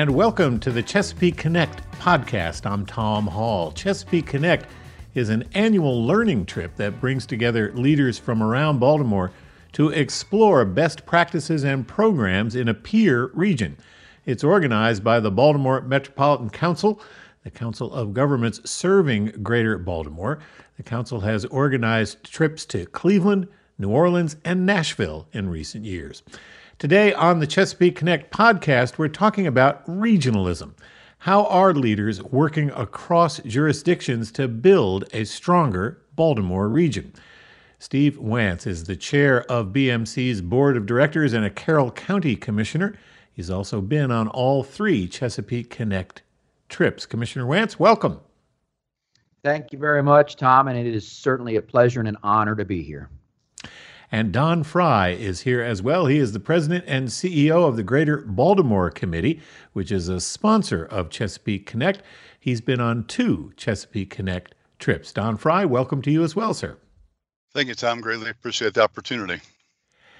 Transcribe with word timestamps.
and 0.00 0.14
welcome 0.14 0.58
to 0.58 0.70
the 0.70 0.82
Chesapeake 0.82 1.36
Connect 1.36 1.82
podcast. 1.98 2.64
I'm 2.64 2.86
Tom 2.86 3.26
Hall. 3.26 3.70
Chesapeake 3.70 4.24
Connect 4.24 4.64
is 5.14 5.28
an 5.28 5.46
annual 5.52 6.06
learning 6.06 6.46
trip 6.46 6.74
that 6.76 7.02
brings 7.02 7.26
together 7.26 7.70
leaders 7.74 8.18
from 8.18 8.42
around 8.42 8.78
Baltimore 8.78 9.30
to 9.72 9.90
explore 9.90 10.64
best 10.64 11.04
practices 11.04 11.64
and 11.64 11.86
programs 11.86 12.56
in 12.56 12.66
a 12.66 12.72
peer 12.72 13.26
region. 13.34 13.76
It's 14.24 14.42
organized 14.42 15.04
by 15.04 15.20
the 15.20 15.30
Baltimore 15.30 15.82
Metropolitan 15.82 16.48
Council, 16.48 16.98
the 17.44 17.50
Council 17.50 17.92
of 17.92 18.14
Governments 18.14 18.62
serving 18.64 19.26
Greater 19.42 19.76
Baltimore. 19.76 20.38
The 20.78 20.82
council 20.82 21.20
has 21.20 21.44
organized 21.44 22.24
trips 22.24 22.64
to 22.66 22.86
Cleveland, 22.86 23.48
New 23.78 23.90
Orleans, 23.90 24.36
and 24.46 24.64
Nashville 24.64 25.28
in 25.34 25.50
recent 25.50 25.84
years. 25.84 26.22
Today 26.80 27.12
on 27.12 27.40
the 27.40 27.46
Chesapeake 27.46 27.94
Connect 27.94 28.32
podcast, 28.32 28.96
we're 28.96 29.08
talking 29.08 29.46
about 29.46 29.84
regionalism. 29.84 30.72
How 31.18 31.44
are 31.44 31.74
leaders 31.74 32.22
working 32.22 32.70
across 32.70 33.38
jurisdictions 33.40 34.32
to 34.32 34.48
build 34.48 35.04
a 35.12 35.24
stronger 35.24 36.00
Baltimore 36.16 36.70
region? 36.70 37.12
Steve 37.78 38.16
Wantz 38.16 38.66
is 38.66 38.84
the 38.84 38.96
chair 38.96 39.42
of 39.52 39.74
BMC's 39.74 40.40
board 40.40 40.74
of 40.74 40.86
directors 40.86 41.34
and 41.34 41.44
a 41.44 41.50
Carroll 41.50 41.90
County 41.90 42.34
commissioner. 42.34 42.96
He's 43.30 43.50
also 43.50 43.82
been 43.82 44.10
on 44.10 44.28
all 44.28 44.62
three 44.62 45.06
Chesapeake 45.06 45.68
Connect 45.68 46.22
trips. 46.70 47.04
Commissioner 47.04 47.44
Wantz, 47.44 47.78
welcome. 47.78 48.20
Thank 49.44 49.70
you 49.74 49.78
very 49.78 50.02
much, 50.02 50.36
Tom, 50.36 50.66
and 50.66 50.78
it 50.78 50.86
is 50.86 51.06
certainly 51.06 51.56
a 51.56 51.62
pleasure 51.62 52.00
and 52.00 52.08
an 52.08 52.16
honor 52.22 52.56
to 52.56 52.64
be 52.64 52.82
here. 52.82 53.10
And 54.12 54.32
Don 54.32 54.64
Fry 54.64 55.10
is 55.10 55.42
here 55.42 55.62
as 55.62 55.82
well. 55.82 56.06
He 56.06 56.18
is 56.18 56.32
the 56.32 56.40
president 56.40 56.84
and 56.88 57.08
CEO 57.08 57.68
of 57.68 57.76
the 57.76 57.84
Greater 57.84 58.18
Baltimore 58.18 58.90
Committee, 58.90 59.40
which 59.72 59.92
is 59.92 60.08
a 60.08 60.20
sponsor 60.20 60.84
of 60.84 61.10
Chesapeake 61.10 61.64
Connect. 61.64 62.02
He's 62.38 62.60
been 62.60 62.80
on 62.80 63.04
two 63.04 63.52
Chesapeake 63.56 64.10
Connect 64.10 64.54
trips. 64.80 65.12
Don 65.12 65.36
Fry, 65.36 65.64
welcome 65.64 66.02
to 66.02 66.10
you 66.10 66.24
as 66.24 66.34
well, 66.34 66.54
sir. 66.54 66.76
Thank 67.52 67.68
you, 67.68 67.74
Tom. 67.74 68.00
Greatly 68.00 68.30
appreciate 68.30 68.74
the 68.74 68.82
opportunity. 68.82 69.40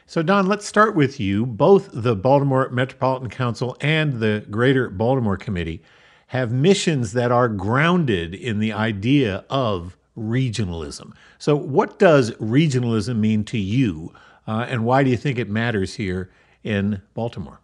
So, 0.07 0.23
Don, 0.23 0.47
let's 0.47 0.67
start 0.67 0.95
with 0.95 1.19
you. 1.19 1.45
Both 1.47 1.91
the 1.93 2.15
Baltimore 2.15 2.69
Metropolitan 2.71 3.31
Council 3.31 3.77
and 3.81 4.21
the 4.21 4.45
Greater 4.51 4.89
Baltimore 4.89 5.37
Committee 5.37 5.83
have 6.29 6.53
missions 6.53 7.13
that 7.13 7.33
are 7.33 7.49
grounded 7.49 8.35
in 8.35 8.61
the 8.61 8.73
idea 8.73 9.45
of 9.51 9.97
regionalism. 10.21 11.13
So, 11.39 11.57
what 11.57 11.99
does 11.99 12.33
regionalism 12.33 13.17
mean 13.17 13.45
to 13.45 13.59
you, 13.59 14.13
uh, 14.47 14.67
and 14.69 14.85
why 14.85 15.03
do 15.03 15.11
you 15.11 15.17
think 15.17 15.39
it 15.39 15.49
matters 15.49 15.95
here 15.95 16.31
in 16.63 17.01
Baltimore? 17.15 17.61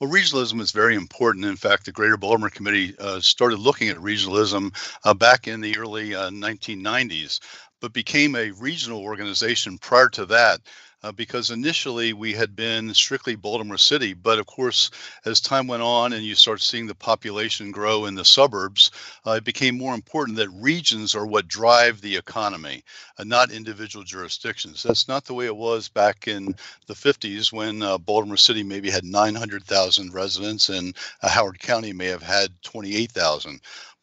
Well, 0.00 0.10
regionalism 0.10 0.60
is 0.62 0.70
very 0.70 0.94
important. 0.94 1.44
In 1.44 1.56
fact, 1.56 1.84
the 1.84 1.92
Greater 1.92 2.16
Baltimore 2.16 2.48
Committee 2.48 2.94
uh, 2.98 3.20
started 3.20 3.58
looking 3.58 3.90
at 3.90 3.98
regionalism 3.98 4.74
uh, 5.04 5.12
back 5.12 5.46
in 5.46 5.60
the 5.60 5.76
early 5.76 6.10
1990s, 6.10 7.40
uh, 7.42 7.46
but 7.80 7.92
became 7.92 8.34
a 8.34 8.52
regional 8.52 9.02
organization 9.02 9.76
prior 9.76 10.08
to 10.10 10.24
that 10.26 10.60
uh, 11.02 11.12
because 11.12 11.50
initially 11.50 12.12
we 12.12 12.32
had 12.32 12.54
been 12.54 12.92
strictly 12.94 13.34
Baltimore 13.34 13.78
City. 13.78 14.14
But 14.14 14.38
of 14.38 14.46
course, 14.46 14.90
as 15.24 15.40
time 15.40 15.66
went 15.66 15.82
on 15.82 16.12
and 16.12 16.24
you 16.24 16.34
start 16.34 16.60
seeing 16.60 16.86
the 16.86 16.94
population 16.94 17.70
grow 17.70 18.06
in 18.06 18.14
the 18.14 18.24
suburbs, 18.24 18.90
uh, 19.26 19.32
it 19.32 19.44
became 19.44 19.76
more 19.76 19.94
important 19.94 20.36
that 20.38 20.50
regions 20.50 21.14
are 21.14 21.26
what 21.26 21.48
drive 21.48 22.00
the 22.00 22.16
economy, 22.16 22.84
uh, 23.18 23.24
not 23.24 23.50
individual 23.50 24.04
jurisdictions. 24.04 24.82
That's 24.82 25.08
not 25.08 25.24
the 25.24 25.34
way 25.34 25.46
it 25.46 25.56
was 25.56 25.88
back 25.88 26.28
in 26.28 26.54
the 26.86 26.94
50s 26.94 27.52
when 27.52 27.82
uh, 27.82 27.98
Baltimore 27.98 28.36
City 28.36 28.62
maybe 28.62 28.90
had 28.90 29.04
900,000 29.04 30.12
residents 30.12 30.68
and 30.68 30.96
uh, 31.22 31.28
Howard 31.28 31.58
County 31.58 31.92
may 31.92 32.06
have 32.06 32.22
had 32.22 32.50
28,000 32.62 33.60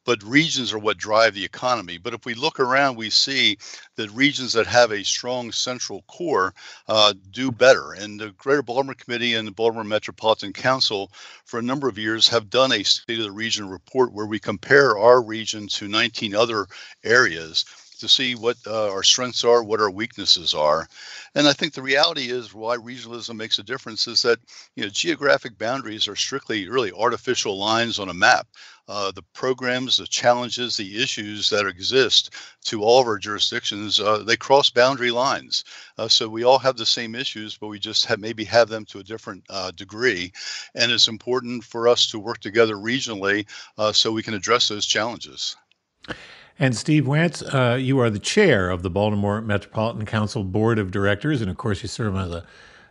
but 0.08 0.24
regions 0.24 0.72
are 0.72 0.80
what 0.80 0.98
drive 0.98 1.34
the 1.34 1.44
economy. 1.44 1.98
But 1.98 2.14
if 2.14 2.26
we 2.26 2.34
look 2.34 2.62
around, 2.62 2.96
we 2.96 3.10
see 3.10 3.58
that 3.98 4.10
regions 4.12 4.54
that 4.54 4.66
have 4.66 4.92
a 4.92 5.04
strong 5.04 5.52
central 5.52 6.04
core 6.04 6.54
uh, 6.88 7.14
do 7.32 7.52
better. 7.52 7.92
And 7.92 8.18
the 8.18 8.30
Greater 8.38 8.64
Baltimore 8.64 8.96
Committee 8.96 9.34
and 9.34 9.46
the 9.46 9.52
Baltimore 9.52 9.84
Metropolitan 9.84 10.54
Council, 10.54 11.12
for 11.44 11.60
a 11.60 11.64
number 11.64 11.90
of 11.90 11.98
years, 11.98 12.26
have 12.30 12.50
done 12.50 12.72
a 12.72 12.84
State 12.84 13.20
of 13.20 13.26
the 13.26 13.32
Region 13.32 13.68
report 13.68 14.14
where 14.14 14.26
we 14.26 14.40
compare 14.40 14.98
our 14.98 15.22
region 15.22 15.68
to 15.68 15.90
19 15.90 16.34
other 16.34 16.68
areas 17.04 17.66
to 17.98 18.08
see 18.08 18.36
what 18.36 18.58
uh, 18.66 18.92
our 18.92 19.04
strengths 19.04 19.44
are, 19.44 19.64
what 19.64 19.82
our 19.82 19.90
weaknesses 19.90 20.54
are. 20.54 20.88
And 21.36 21.48
I 21.48 21.54
think 21.54 21.74
the 21.74 21.82
reality 21.82 22.30
is 22.30 22.54
why 22.54 22.78
regionalism 22.78 23.36
makes 23.36 23.60
a 23.60 23.64
difference 23.64 24.08
is 24.08 24.22
that 24.24 24.40
you 24.76 24.84
know 24.84 24.90
geographic 24.90 25.58
boundaries 25.58 26.08
are 26.08 26.16
strictly 26.16 26.68
really 26.70 26.92
artificial 26.92 27.58
lines 27.58 28.00
on 28.00 28.10
a 28.10 28.14
map. 28.14 28.48
Uh, 28.90 29.12
the 29.12 29.24
programs, 29.34 29.98
the 29.98 30.08
challenges, 30.08 30.78
the 30.78 31.04
issues 31.04 31.50
that 31.50 31.68
exist 31.68 32.34
to 32.64 32.82
all 32.84 33.02
of 33.02 33.08
our 33.08 33.18
jurisdictions, 33.18 34.00
uh, 34.00 34.20
they 34.20 34.38
cross 34.38 34.70
boundary 34.70 35.12
lines. 35.12 35.66
Uh, 35.98 36.08
so 36.08 36.30
we 36.30 36.44
all 36.44 36.58
have 36.58 36.78
the 36.78 36.86
same 36.86 37.14
issues, 37.14 37.58
but 37.58 37.68
we 37.68 37.80
just 37.80 38.06
have 38.06 38.20
maybe 38.20 38.46
have 38.46 38.70
them 38.70 38.86
to 38.86 39.00
a 39.00 39.04
different 39.04 39.44
uh, 39.50 39.72
degree. 39.72 40.32
And 40.74 40.90
it's 40.90 41.10
important 41.10 41.66
for 41.66 41.90
us 41.90 42.08
to 42.12 42.20
work 42.20 42.40
together 42.40 42.76
regionally 42.76 43.46
uh, 43.78 43.92
so 43.92 44.12
we 44.12 44.24
can 44.24 44.34
address 44.34 44.70
those 44.70 44.86
challenges. 44.86 45.58
And 46.60 46.76
Steve 46.76 47.04
Wantz, 47.04 47.44
uh, 47.54 47.76
you 47.76 48.00
are 48.00 48.10
the 48.10 48.18
chair 48.18 48.72
of 48.72 48.82
the 48.82 48.90
Baltimore 48.90 49.42
Metropolitan 49.42 50.08
Council 50.08 50.44
Board 50.44 50.80
of 50.80 50.90
Directors, 50.90 51.40
and 51.40 51.52
of 51.52 51.58
course, 51.58 51.84
you 51.84 51.88
serve 51.88 52.16
as 52.16 52.32
a 52.32 52.46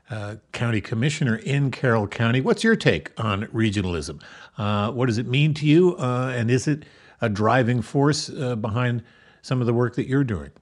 uh, 0.09 0.37
county 0.53 0.81
commissioner 0.81 1.34
in 1.34 1.72
Carroll 1.72 2.06
County. 2.06 2.41
What's 2.41 2.62
your 2.62 2.76
take 2.76 3.10
on 3.19 3.47
regionalism? 3.47 4.22
Uh, 4.56 4.93
what 4.93 5.06
does 5.06 5.19
it 5.19 5.26
mean 5.26 5.53
to 5.55 5.66
you, 5.66 5.97
uh, 5.97 6.32
and 6.37 6.49
is 6.49 6.69
it 6.69 6.84
a 7.21 7.28
driving 7.28 7.82
force 7.82 8.31
uh, 8.31 8.55
behind 8.55 9.03
some 9.43 9.60
of 9.60 9.66
the 9.66 9.75
work 9.75 9.97
that 9.97 10.06
you're 10.06 10.22
doing? 10.22 10.53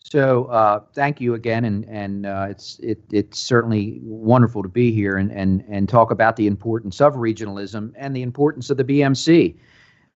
So, 0.00 0.46
uh, 0.46 0.80
thank 0.94 1.20
you 1.20 1.34
again, 1.34 1.64
and 1.64 1.84
and 1.84 2.26
it's 2.50 2.80
it, 2.80 2.98
it's 3.12 3.38
certainly 3.38 4.00
wonderful 4.02 4.64
to 4.64 4.68
be 4.68 4.90
here 4.90 5.16
and 5.16 5.30
and 5.30 5.64
and 5.68 5.88
talk 5.88 6.10
about 6.10 6.34
the 6.34 6.48
importance 6.48 7.00
of 7.00 7.14
regionalism 7.14 7.92
and 7.94 8.16
the 8.16 8.22
importance 8.22 8.68
of 8.68 8.78
the 8.78 8.84
BMC. 8.84 9.54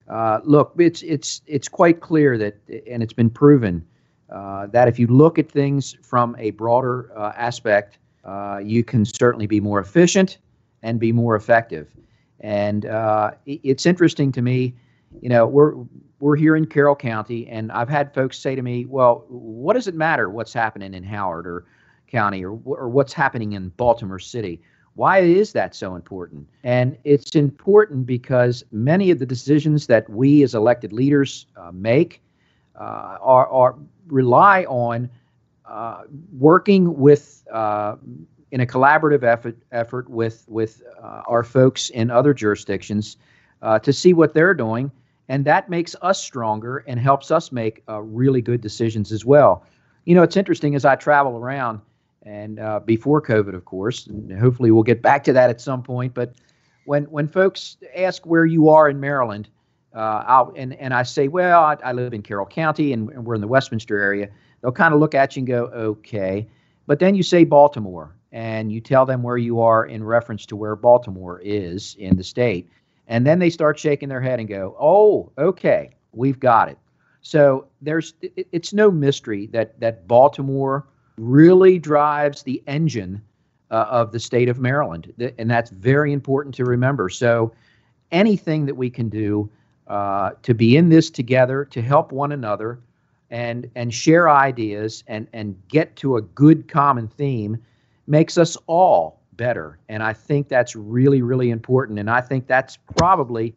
Uh, 0.08 0.40
look, 0.44 0.74
it's 0.78 1.02
it's 1.02 1.42
it's 1.48 1.68
quite 1.68 2.00
clear 2.00 2.38
that, 2.38 2.58
and 2.90 3.02
it's 3.02 3.14
been 3.14 3.30
proven 3.30 3.86
uh, 4.30 4.68
that 4.68 4.88
if 4.88 5.00
you 5.00 5.08
look 5.08 5.40
at 5.40 5.50
things 5.50 5.96
from 6.04 6.36
a 6.38 6.52
broader 6.52 7.12
uh, 7.18 7.32
aspect, 7.36 7.98
uh, 8.24 8.60
you 8.64 8.84
can 8.84 9.06
certainly 9.06 9.48
be 9.48 9.60
more 9.60 9.80
efficient 9.80 10.38
and 10.84 11.00
be 11.00 11.12
more 11.12 11.36
effective. 11.36 11.90
And 12.40 12.86
uh, 12.86 13.32
it's 13.46 13.86
interesting 13.86 14.32
to 14.34 14.42
me, 14.42 14.76
you 15.22 15.30
know, 15.30 15.48
we're 15.48 15.74
we're 16.20 16.36
here 16.36 16.56
in 16.56 16.66
Carroll 16.66 16.96
County, 16.96 17.48
and 17.48 17.72
I've 17.72 17.90
had 17.90 18.14
folks 18.14 18.38
say 18.38 18.56
to 18.56 18.62
me, 18.62 18.86
"Well, 18.86 19.26
what 19.28 19.74
does 19.74 19.88
it 19.88 19.96
matter 19.96 20.30
what's 20.30 20.54
happening 20.54 20.94
in 20.94 21.04
Howard 21.04 21.48
or 21.48 21.66
County 22.08 22.44
or 22.46 22.60
or 22.66 22.90
what's 22.90 23.14
happening 23.14 23.54
in 23.54 23.70
Baltimore 23.70 24.20
City?" 24.20 24.62
Why 24.96 25.20
is 25.20 25.52
that 25.54 25.76
so 25.76 25.96
important? 25.96 26.48
And 26.64 26.98
it's 27.04 27.36
important 27.36 28.06
because 28.06 28.64
many 28.72 29.12
of 29.12 29.20
the 29.20 29.26
decisions 29.26 29.88
that 29.88 30.10
we 30.10 30.42
as 30.42 30.56
elected 30.56 30.94
leaders 30.94 31.48
uh, 31.58 31.72
make 31.74 32.22
uh, 32.80 33.18
are, 33.22 33.48
are, 33.48 33.76
rely 34.08 34.64
on 34.66 35.10
uh, 35.66 36.04
working 36.38 36.98
with 36.98 37.46
uh, 37.52 37.96
in 38.52 38.62
a 38.62 38.66
collaborative 38.66 39.24
effort 39.24 39.58
effort 39.72 40.10
with 40.10 40.46
with 40.48 40.82
uh, 41.02 41.24
our 41.28 41.44
folks 41.44 41.90
in 41.90 42.10
other 42.10 42.34
jurisdictions 42.34 43.18
uh, 43.62 43.80
to 43.80 43.92
see 43.92 44.14
what 44.14 44.34
they're 44.34 44.54
doing, 44.54 44.92
and 45.28 45.44
that 45.44 45.70
makes 45.70 45.96
us 46.04 46.22
stronger 46.22 46.84
and 46.88 47.00
helps 47.00 47.32
us 47.32 47.52
make 47.52 47.84
really 47.88 48.42
good 48.42 48.62
decisions 48.62 49.12
as 49.12 49.26
well. 49.26 49.66
You 50.06 50.16
know, 50.16 50.24
it's 50.24 50.38
interesting 50.38 50.76
as 50.76 50.86
I 50.86 50.96
travel 50.96 51.36
around 51.36 51.82
and 52.26 52.60
uh, 52.60 52.80
before 52.80 53.22
COVID, 53.22 53.54
of 53.54 53.66
course. 53.66 54.08
And 54.08 54.32
hopefully, 54.38 54.72
we'll 54.72 54.84
get 54.84 55.02
back 55.02 55.24
to 55.26 55.34
that 55.34 55.50
at 55.50 55.62
some 55.62 55.84
point. 55.84 56.14
But 56.14 56.34
when 56.86 57.04
when 57.06 57.28
folks 57.28 57.78
ask 57.96 58.26
where 58.26 58.46
you 58.46 58.70
are 58.70 58.90
in 58.90 59.00
Maryland, 59.00 59.48
uh, 59.94 60.48
and 60.56 60.74
and 60.74 60.94
I 60.94 61.04
say, 61.04 61.28
well, 61.28 61.64
I, 61.64 61.78
I 61.84 61.92
live 61.94 62.14
in 62.14 62.22
Carroll 62.22 62.48
County, 62.48 62.92
and, 62.92 63.10
and, 63.12 63.26
we're 63.26 63.36
in 63.36 63.42
the 63.42 63.48
Westminster 63.48 64.02
area. 64.02 64.30
They'll 64.62 64.72
kind 64.72 64.94
of 64.94 65.00
look 65.00 65.16
at 65.16 65.36
you 65.36 65.42
and 65.42 65.48
go, 65.48 65.66
okay. 65.66 66.48
But 66.88 67.00
then 67.00 67.16
you 67.16 67.24
say 67.24 67.44
Baltimore, 67.46 68.16
and 68.32 68.72
you 68.72 68.82
tell 68.82 69.06
them 69.06 69.24
where 69.24 69.38
you 69.38 69.62
are 69.62 69.86
in 69.86 70.04
reference 70.04 70.46
to 70.48 70.56
where 70.56 70.76
Baltimore 70.76 71.40
is 71.44 71.96
in 72.00 72.18
the 72.18 72.24
state, 72.24 72.70
and 73.08 73.26
then 73.26 73.40
they 73.40 73.50
start 73.50 73.80
shaking 73.80 74.10
their 74.10 74.22
head 74.22 74.40
and 74.40 74.50
go, 74.50 74.76
oh, 74.80 75.32
okay, 75.38 75.92
we've 76.12 76.40
got 76.40 76.70
it. 76.70 76.78
So 77.22 77.68
there's 77.82 78.14
it, 78.22 78.48
it's 78.52 78.74
no 78.74 78.92
mystery 78.92 79.48
that 79.48 79.80
that 79.80 80.08
Baltimore 80.08 80.88
really 81.18 81.80
drives 81.80 82.44
the 82.44 82.62
engine 82.68 83.22
uh, 83.72 83.86
of 83.90 84.12
the 84.12 84.20
state 84.20 84.50
of 84.50 84.60
Maryland. 84.60 85.14
And 85.38 85.50
that's 85.50 85.70
very 85.70 86.14
important 86.14 86.56
to 86.56 86.66
remember. 86.66 87.10
So, 87.10 87.54
anything 88.12 88.66
that 88.66 88.76
we 88.76 88.90
can 88.90 89.10
do 89.10 89.50
uh, 89.88 90.32
to 90.44 90.54
be 90.54 90.78
in 90.78 90.90
this 90.90 91.10
together, 91.10 91.66
to 91.66 91.82
help 91.82 92.12
one 92.12 92.32
another, 92.32 92.80
and 93.32 93.70
and 93.76 93.94
share 93.94 94.30
ideas 94.30 95.04
and 95.08 95.28
and 95.34 95.56
get 95.68 95.96
to 95.98 96.18
a 96.18 96.22
good 96.22 96.68
common 96.68 97.08
theme 97.08 97.58
makes 98.08 98.38
us 98.38 98.56
all 98.68 99.20
better. 99.34 99.80
And 99.90 100.04
I 100.04 100.14
think 100.14 100.48
that's 100.48 100.76
really, 100.76 101.22
really 101.22 101.50
important. 101.50 102.00
And 102.00 102.10
I 102.10 102.22
think 102.22 102.48
that's 102.48 102.78
probably 102.98 103.56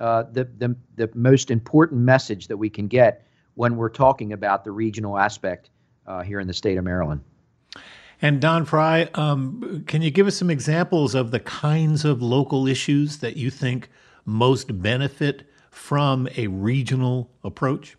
uh, 0.00 0.24
the, 0.32 0.44
the, 0.58 0.74
the 0.96 1.10
most 1.14 1.50
important 1.50 2.00
message 2.00 2.48
that 2.48 2.56
we 2.56 2.68
can 2.68 2.88
get 2.88 3.26
when 3.54 3.76
we're 3.76 3.90
talking 3.90 4.32
about 4.32 4.64
the 4.64 4.72
regional 4.72 5.18
aspect 5.18 5.70
uh, 6.06 6.22
here 6.22 6.40
in 6.40 6.46
the 6.46 6.54
state 6.54 6.78
of 6.78 6.84
Maryland. 6.84 7.22
And 8.20 8.40
Don 8.40 8.64
Fry, 8.64 9.08
um, 9.14 9.84
can 9.88 10.00
you 10.00 10.10
give 10.10 10.28
us 10.28 10.36
some 10.36 10.48
examples 10.48 11.14
of 11.16 11.32
the 11.32 11.40
kinds 11.40 12.04
of 12.04 12.22
local 12.22 12.68
issues 12.68 13.18
that 13.18 13.36
you 13.36 13.50
think 13.50 13.90
most 14.24 14.80
benefit 14.80 15.42
from 15.72 16.28
a 16.36 16.46
regional 16.46 17.30
approach? 17.42 17.96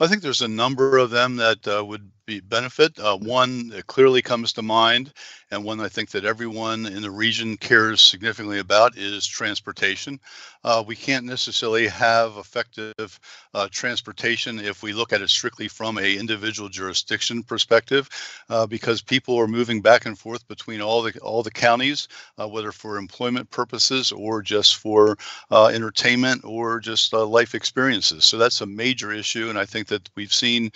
I 0.00 0.08
think 0.08 0.22
there's 0.22 0.42
a 0.42 0.48
number 0.48 0.98
of 0.98 1.10
them 1.10 1.36
that 1.36 1.68
uh, 1.68 1.84
would 1.84 2.10
be 2.23 2.23
benefit. 2.48 2.98
Uh, 2.98 3.16
one 3.18 3.68
that 3.68 3.86
clearly 3.86 4.22
comes 4.22 4.52
to 4.52 4.62
mind, 4.62 5.12
and 5.50 5.62
one 5.62 5.80
I 5.80 5.88
think 5.88 6.10
that 6.10 6.24
everyone 6.24 6.86
in 6.86 7.02
the 7.02 7.10
region 7.10 7.56
cares 7.56 8.00
significantly 8.00 8.58
about, 8.58 8.96
is 8.96 9.26
transportation. 9.26 10.18
Uh, 10.64 10.82
we 10.86 10.96
can't 10.96 11.26
necessarily 11.26 11.86
have 11.86 12.38
effective 12.38 13.20
uh, 13.52 13.68
transportation 13.70 14.58
if 14.58 14.82
we 14.82 14.94
look 14.94 15.12
at 15.12 15.20
it 15.20 15.28
strictly 15.28 15.68
from 15.68 15.98
a 15.98 16.16
individual 16.16 16.70
jurisdiction 16.70 17.42
perspective, 17.42 18.08
uh, 18.48 18.66
because 18.66 19.02
people 19.02 19.36
are 19.36 19.46
moving 19.46 19.82
back 19.82 20.06
and 20.06 20.18
forth 20.18 20.46
between 20.48 20.80
all 20.80 21.02
the 21.02 21.12
all 21.20 21.42
the 21.42 21.50
counties, 21.50 22.08
uh, 22.40 22.48
whether 22.48 22.72
for 22.72 22.96
employment 22.96 23.50
purposes 23.50 24.12
or 24.12 24.40
just 24.40 24.76
for 24.76 25.18
uh, 25.50 25.66
entertainment 25.66 26.42
or 26.44 26.80
just 26.80 27.12
life 27.12 27.54
experiences. 27.54 28.24
So 28.24 28.38
that's 28.38 28.62
a 28.62 28.66
major 28.66 29.12
issue, 29.12 29.50
and 29.50 29.58
I 29.58 29.66
think 29.66 29.88
that 29.88 30.08
we've 30.16 30.32
seen 30.32 30.70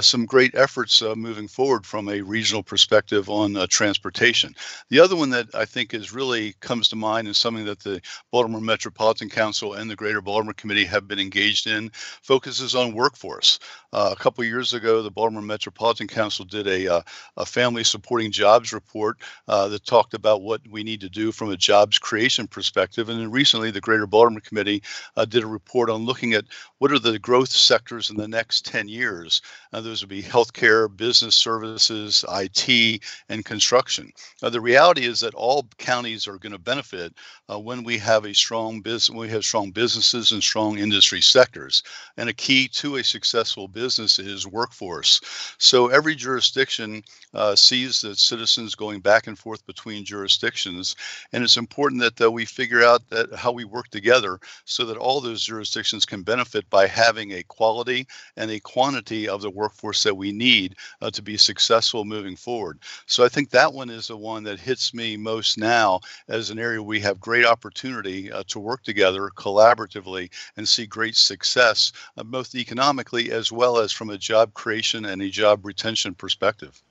some 0.00 0.24
great 0.24 0.54
efforts 0.54 0.91
efforts 0.92 1.02
uh, 1.02 1.14
moving 1.14 1.48
forward 1.48 1.86
from 1.86 2.08
a 2.08 2.20
regional 2.20 2.62
perspective 2.62 3.30
on 3.30 3.56
uh, 3.56 3.66
transportation. 3.68 4.54
The 4.90 5.00
other 5.00 5.16
one 5.16 5.30
that 5.30 5.54
I 5.54 5.64
think 5.64 5.94
is 5.94 6.12
really 6.12 6.54
comes 6.60 6.88
to 6.88 6.96
mind 6.96 7.28
is 7.28 7.38
something 7.38 7.64
that 7.66 7.80
the 7.80 8.00
Baltimore 8.30 8.60
Metropolitan 8.60 9.28
Council 9.28 9.74
and 9.74 9.90
the 9.90 9.96
Greater 9.96 10.20
Baltimore 10.20 10.54
Committee 10.54 10.84
have 10.84 11.08
been 11.08 11.18
engaged 11.18 11.66
in, 11.66 11.90
focuses 12.22 12.74
on 12.74 12.94
workforce. 12.94 13.58
Uh, 13.92 14.10
a 14.12 14.16
couple 14.16 14.44
years 14.44 14.72
ago, 14.72 15.02
the 15.02 15.10
Baltimore 15.10 15.42
Metropolitan 15.42 16.08
Council 16.08 16.44
did 16.44 16.66
a, 16.66 16.94
uh, 16.94 17.02
a 17.36 17.46
family 17.46 17.84
supporting 17.84 18.30
jobs 18.30 18.72
report 18.72 19.18
uh, 19.48 19.68
that 19.68 19.84
talked 19.84 20.14
about 20.14 20.42
what 20.42 20.60
we 20.70 20.82
need 20.82 21.00
to 21.00 21.08
do 21.08 21.32
from 21.32 21.50
a 21.50 21.56
jobs 21.56 21.98
creation 21.98 22.46
perspective. 22.46 23.08
And 23.08 23.20
then 23.20 23.30
recently, 23.30 23.70
the 23.70 23.80
Greater 23.80 24.06
Baltimore 24.06 24.40
Committee 24.40 24.82
uh, 25.16 25.24
did 25.24 25.42
a 25.42 25.46
report 25.46 25.90
on 25.90 26.04
looking 26.04 26.32
at 26.32 26.44
what 26.78 26.92
are 26.92 26.98
the 26.98 27.18
growth 27.18 27.50
sectors 27.50 28.10
in 28.10 28.16
the 28.16 28.28
next 28.28 28.64
10 28.66 28.88
years. 28.88 29.42
Those 29.72 30.02
would 30.02 30.08
be 30.08 30.22
healthcare, 30.22 30.81
business 30.88 31.34
services, 31.34 32.24
IT, 32.28 33.02
and 33.28 33.44
construction. 33.44 34.12
Uh, 34.42 34.50
the 34.50 34.60
reality 34.60 35.04
is 35.04 35.20
that 35.20 35.34
all 35.34 35.66
counties 35.78 36.26
are 36.26 36.38
going 36.38 36.52
to 36.52 36.58
benefit 36.58 37.14
when 37.58 37.84
we 37.84 37.98
have 37.98 38.24
a 38.24 38.34
strong 38.34 38.80
business, 38.80 39.16
we 39.16 39.28
have 39.28 39.44
strong 39.44 39.70
businesses 39.70 40.32
and 40.32 40.42
strong 40.42 40.78
industry 40.78 41.20
sectors. 41.20 41.82
And 42.16 42.28
a 42.28 42.32
key 42.32 42.68
to 42.68 42.96
a 42.96 43.04
successful 43.04 43.68
business 43.68 44.18
is 44.18 44.46
workforce. 44.46 45.20
So 45.58 45.88
every 45.88 46.14
jurisdiction 46.14 47.02
uh, 47.34 47.54
sees 47.56 48.00
that 48.02 48.18
citizens 48.18 48.74
going 48.74 49.00
back 49.00 49.26
and 49.26 49.38
forth 49.38 49.64
between 49.66 50.04
jurisdictions, 50.04 50.96
and 51.32 51.42
it's 51.42 51.56
important 51.56 52.00
that 52.02 52.20
uh, 52.20 52.30
we 52.30 52.44
figure 52.44 52.82
out 52.82 53.08
that 53.10 53.34
how 53.34 53.52
we 53.52 53.64
work 53.64 53.88
together 53.88 54.38
so 54.64 54.84
that 54.84 54.96
all 54.96 55.20
those 55.20 55.44
jurisdictions 55.44 56.04
can 56.04 56.22
benefit 56.22 56.68
by 56.70 56.86
having 56.86 57.32
a 57.32 57.42
quality 57.44 58.06
and 58.36 58.50
a 58.50 58.60
quantity 58.60 59.28
of 59.28 59.42
the 59.42 59.50
workforce 59.50 60.02
that 60.02 60.16
we 60.16 60.32
need 60.32 60.71
uh, 61.00 61.10
to 61.10 61.22
be 61.22 61.36
successful 61.36 62.04
moving 62.04 62.36
forward. 62.36 62.78
So 63.06 63.24
I 63.24 63.28
think 63.28 63.50
that 63.50 63.72
one 63.72 63.90
is 63.90 64.08
the 64.08 64.16
one 64.16 64.44
that 64.44 64.60
hits 64.60 64.94
me 64.94 65.16
most 65.16 65.58
now 65.58 66.00
as 66.28 66.50
an 66.50 66.58
area 66.58 66.82
we 66.82 67.00
have 67.00 67.20
great 67.20 67.44
opportunity 67.44 68.30
uh, 68.30 68.42
to 68.48 68.58
work 68.58 68.82
together 68.82 69.30
collaboratively 69.36 70.30
and 70.56 70.68
see 70.68 70.86
great 70.86 71.16
success 71.16 71.92
uh, 72.16 72.22
both 72.22 72.54
economically 72.54 73.30
as 73.32 73.52
well 73.52 73.78
as 73.78 73.92
from 73.92 74.10
a 74.10 74.18
job 74.18 74.54
creation 74.54 75.04
and 75.04 75.22
a 75.22 75.28
job 75.28 75.64
retention 75.64 76.14
perspective. 76.14 76.82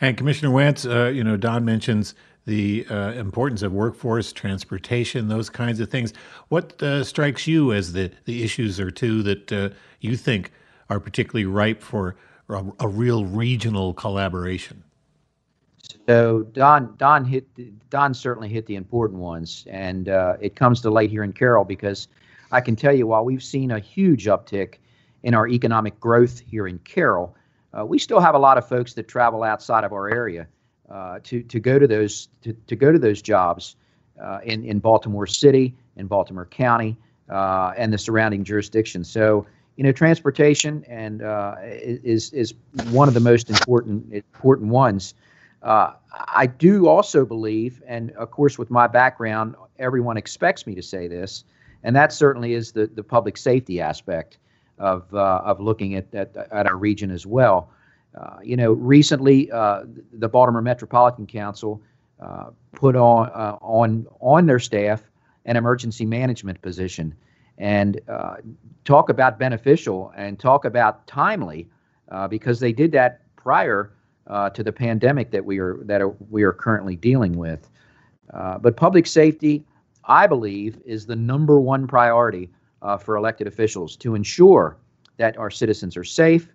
And 0.00 0.16
Commissioner 0.16 0.50
Wantz, 0.50 0.88
uh, 0.88 1.08
you 1.08 1.24
know, 1.24 1.36
Don 1.36 1.64
mentions 1.64 2.14
the 2.48 2.86
uh, 2.88 3.12
importance 3.12 3.62
of 3.62 3.72
workforce, 3.72 4.32
transportation, 4.32 5.28
those 5.28 5.50
kinds 5.50 5.80
of 5.80 5.90
things. 5.90 6.14
What 6.48 6.82
uh, 6.82 7.04
strikes 7.04 7.46
you 7.46 7.74
as 7.74 7.92
the, 7.92 8.10
the 8.24 8.42
issues 8.42 8.80
or 8.80 8.90
two 8.90 9.22
that 9.24 9.52
uh, 9.52 9.68
you 10.00 10.16
think 10.16 10.50
are 10.88 10.98
particularly 10.98 11.44
ripe 11.44 11.82
for 11.82 12.16
a, 12.56 12.64
a, 12.80 12.88
real 12.88 13.24
regional 13.24 13.94
collaboration? 13.94 14.82
So 16.06 16.42
Don, 16.52 16.94
Don 16.96 17.24
hit, 17.24 17.46
Don 17.90 18.14
certainly 18.14 18.48
hit 18.48 18.66
the 18.66 18.76
important 18.76 19.20
ones, 19.20 19.66
and 19.70 20.08
uh, 20.08 20.36
it 20.40 20.56
comes 20.56 20.80
to 20.82 20.90
light 20.90 21.10
here 21.10 21.22
in 21.22 21.32
Carroll 21.32 21.64
because 21.64 22.08
I 22.50 22.60
can 22.60 22.76
tell 22.76 22.94
you 22.94 23.06
while 23.06 23.24
we've 23.24 23.42
seen 23.42 23.70
a 23.70 23.78
huge 23.78 24.26
uptick 24.26 24.76
in 25.22 25.34
our 25.34 25.46
economic 25.48 25.98
growth 26.00 26.40
here 26.40 26.66
in 26.66 26.78
Carroll, 26.80 27.34
uh, 27.76 27.84
we 27.84 27.98
still 27.98 28.20
have 28.20 28.34
a 28.34 28.38
lot 28.38 28.56
of 28.56 28.66
folks 28.66 28.94
that 28.94 29.08
travel 29.08 29.42
outside 29.42 29.84
of 29.84 29.92
our 29.92 30.08
area 30.08 30.46
uh, 30.90 31.18
to 31.24 31.42
to 31.42 31.60
go 31.60 31.78
to 31.78 31.86
those 31.86 32.28
to, 32.42 32.54
to 32.66 32.76
go 32.76 32.90
to 32.90 32.98
those 32.98 33.20
jobs 33.20 33.76
uh, 34.22 34.38
in 34.44 34.64
in 34.64 34.78
Baltimore 34.78 35.26
City, 35.26 35.74
in 35.96 36.06
Baltimore 36.06 36.46
County, 36.46 36.96
uh, 37.28 37.72
and 37.76 37.92
the 37.92 37.98
surrounding 37.98 38.44
jurisdictions. 38.44 39.10
So 39.10 39.46
you 39.78 39.84
know, 39.84 39.92
transportation 39.92 40.84
and 40.88 41.22
uh, 41.22 41.54
is 41.62 42.32
is 42.32 42.52
one 42.90 43.06
of 43.06 43.14
the 43.14 43.20
most 43.20 43.48
important 43.48 44.12
important 44.12 44.70
ones. 44.70 45.14
Uh, 45.62 45.92
I 46.12 46.46
do 46.46 46.88
also 46.88 47.24
believe, 47.24 47.80
and 47.86 48.10
of 48.12 48.32
course, 48.32 48.58
with 48.58 48.70
my 48.70 48.88
background, 48.88 49.54
everyone 49.78 50.16
expects 50.16 50.66
me 50.66 50.74
to 50.74 50.82
say 50.82 51.06
this, 51.06 51.44
and 51.84 51.94
that 51.94 52.12
certainly 52.12 52.54
is 52.54 52.72
the 52.72 52.88
the 52.88 53.04
public 53.04 53.36
safety 53.36 53.80
aspect 53.80 54.38
of 54.78 55.14
uh, 55.14 55.42
of 55.44 55.60
looking 55.60 55.94
at, 55.94 56.12
at 56.12 56.36
at 56.36 56.66
our 56.66 56.76
region 56.76 57.12
as 57.12 57.24
well. 57.24 57.70
Uh, 58.20 58.38
you 58.42 58.56
know, 58.56 58.72
recently 58.72 59.48
uh, 59.52 59.84
the 60.12 60.28
Baltimore 60.28 60.60
Metropolitan 60.60 61.24
Council 61.24 61.80
uh, 62.18 62.50
put 62.72 62.96
on 62.96 63.28
on 63.62 64.08
on 64.18 64.46
their 64.46 64.58
staff 64.58 65.08
an 65.44 65.56
emergency 65.56 66.04
management 66.04 66.60
position, 66.62 67.14
and 67.58 68.00
uh, 68.08 68.36
talk 68.84 69.10
about 69.10 69.38
beneficial 69.38 70.12
and 70.16 70.38
talk 70.38 70.64
about 70.64 71.06
timely, 71.06 71.68
because 72.30 72.60
they 72.60 72.72
did 72.72 72.90
that 72.92 73.20
prior 73.36 73.92
to 74.54 74.62
the 74.62 74.72
pandemic 74.72 75.30
that 75.30 75.44
we 75.44 75.58
are 75.58 75.78
that 75.84 76.00
are, 76.00 76.14
we 76.30 76.42
are 76.42 76.52
currently 76.52 76.96
dealing 76.96 77.36
with. 77.36 77.68
but 78.60 78.76
public 78.76 79.06
safety, 79.06 79.64
I 80.04 80.26
believe, 80.26 80.80
is 80.86 81.04
the 81.04 81.16
number 81.16 81.60
one 81.60 81.86
priority 81.86 82.50
uh, 82.82 82.96
for 82.96 83.16
elected 83.16 83.46
officials 83.46 83.96
to 83.96 84.14
ensure 84.14 84.78
that 85.18 85.36
our 85.36 85.50
citizens 85.50 85.96
are 85.96 86.04
safe, 86.04 86.48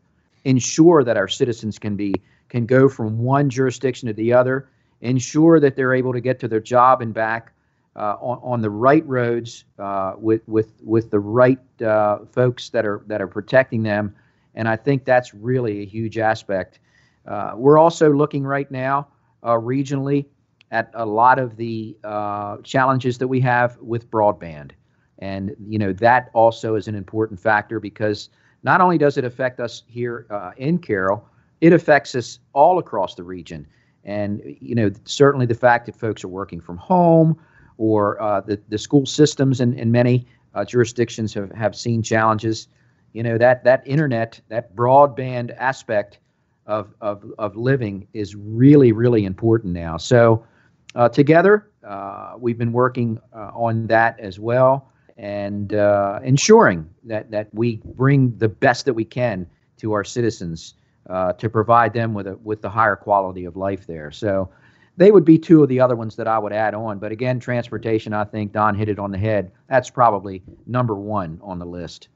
ensure 0.46 1.04
that 1.04 1.18
our 1.18 1.28
citizens 1.28 1.78
can 1.78 1.96
be 1.96 2.14
can 2.50 2.66
go 2.66 2.88
from 2.88 3.20
one 3.20 3.50
jurisdiction 3.50 4.08
to 4.08 4.14
the 4.14 4.32
other, 4.32 4.70
ensure 5.02 5.60
that 5.60 5.76
they're 5.76 5.94
able 5.94 6.14
to 6.14 6.22
get 6.22 6.40
to 6.40 6.48
their 6.48 6.60
job 6.60 7.02
and 7.02 7.14
back 7.14 7.52
uh, 7.96 8.16
on, 8.20 8.40
on 8.42 8.62
the 8.62 8.70
right 8.70 9.08
roads 9.08 9.66
uh, 9.80 10.14
with 10.18 10.42
with 10.48 10.74
with 10.84 11.12
the 11.12 11.20
right 11.20 11.60
uh, 11.82 12.20
folks 12.32 12.70
that 12.70 12.86
are 12.86 13.04
that 13.08 13.22
are 13.22 13.28
protecting 13.28 13.84
them, 13.84 14.16
and 14.56 14.68
I 14.68 14.76
think 14.76 15.06
that's 15.06 15.34
really 15.34 15.82
a 15.82 15.86
huge 15.86 16.18
aspect. 16.18 16.80
Uh, 17.28 17.54
we're 17.56 17.78
also 17.78 18.12
looking 18.12 18.44
right 18.44 18.70
now 18.72 19.08
uh, 19.44 19.52
regionally 19.52 20.26
at 20.72 20.90
a 20.96 21.06
lot 21.06 21.38
of 21.38 21.56
the 21.56 21.96
uh, 22.04 22.58
challenges 22.64 23.18
that 23.20 23.28
we 23.28 23.40
have 23.40 23.78
with 23.80 24.10
broadband. 24.10 24.72
And 25.20 25.56
you 25.60 25.78
know 25.78 25.94
that 25.94 26.32
also 26.34 26.76
is 26.76 26.88
an 26.88 26.96
important 26.96 27.40
factor 27.40 27.80
because 27.80 28.30
not 28.64 28.82
only 28.82 28.98
does 28.98 29.18
it 29.18 29.24
affect 29.24 29.60
us 29.60 29.84
here 29.88 30.26
in 30.58 30.80
Carroll, 30.80 31.28
it 31.62 31.74
affects 31.74 32.16
us 32.16 32.40
all 32.54 32.80
across 32.80 33.14
the 33.14 33.24
region. 33.24 33.68
And 34.04 34.42
you 34.60 34.74
know 34.74 34.90
certainly 35.06 35.46
the 35.46 35.54
fact 35.54 35.86
that 35.86 35.96
folks 35.96 36.24
are 36.24 36.30
working 36.30 36.60
from 36.60 36.78
home 36.78 37.40
or 37.78 38.22
uh, 38.22 38.42
the 38.42 38.60
the 38.70 38.78
school 38.78 39.06
systems 39.06 39.62
in, 39.62 39.74
in 39.74 39.92
many 39.92 40.26
uh, 40.54 40.64
jurisdictions 40.64 41.34
have, 41.34 41.52
have 41.52 41.76
seen 41.76 42.02
challenges. 42.02 42.68
You 43.14 43.24
know 43.24 43.38
that 43.38 43.64
that 43.64 43.86
internet, 43.86 44.42
that 44.50 44.76
broadband 44.76 45.56
aspect 45.58 46.20
of 46.66 46.94
of 47.02 47.24
of 47.38 47.56
living 47.56 48.08
is 48.14 48.36
really 48.36 48.92
really 48.92 49.26
important 49.26 49.74
now. 49.74 49.98
So 49.98 50.46
uh, 50.96 51.10
together, 51.10 51.70
uh, 51.84 52.36
we've 52.38 52.58
been 52.58 52.72
working 52.72 53.20
uh, 53.36 53.52
on 53.54 53.88
that 53.88 54.20
as 54.20 54.40
well 54.40 54.90
and 55.18 55.74
uh, 55.74 56.20
ensuring 56.24 56.90
that, 57.04 57.30
that 57.30 57.48
we 57.54 57.80
bring 57.96 58.36
the 58.38 58.48
best 58.48 58.86
that 58.86 58.94
we 58.94 59.06
can 59.06 59.46
to 59.78 59.94
our 59.94 60.04
citizens 60.04 60.76
to 61.38 61.50
provide 61.50 61.94
them 61.94 62.14
with 62.14 62.28
a 62.28 62.38
with 62.38 62.62
the 62.62 62.70
higher 62.70 62.96
quality 62.96 63.46
of 63.46 63.56
life 63.58 63.86
there. 63.86 64.10
So 64.10 64.50
they 64.98 65.12
would 65.12 65.26
be 65.26 65.38
two 65.38 65.64
of 65.64 65.70
the 65.70 65.80
other 65.80 65.96
ones 65.96 66.16
that 66.16 66.28
I 66.28 66.38
would 66.38 66.54
add 66.54 66.74
on. 66.74 67.00
But 67.00 67.12
again, 67.12 67.40
transportation, 67.40 68.14
I 68.14 68.24
think 68.24 68.52
Don 68.52 68.76
hit 68.76 68.90
it 68.90 69.00
on 69.00 69.12
the 69.12 69.18
head. 69.18 69.52
That's 69.70 69.90
probably 69.90 70.44
number 70.68 70.96
one 70.96 71.40
on 71.42 71.60
the 71.60 71.66
list. 71.66 72.10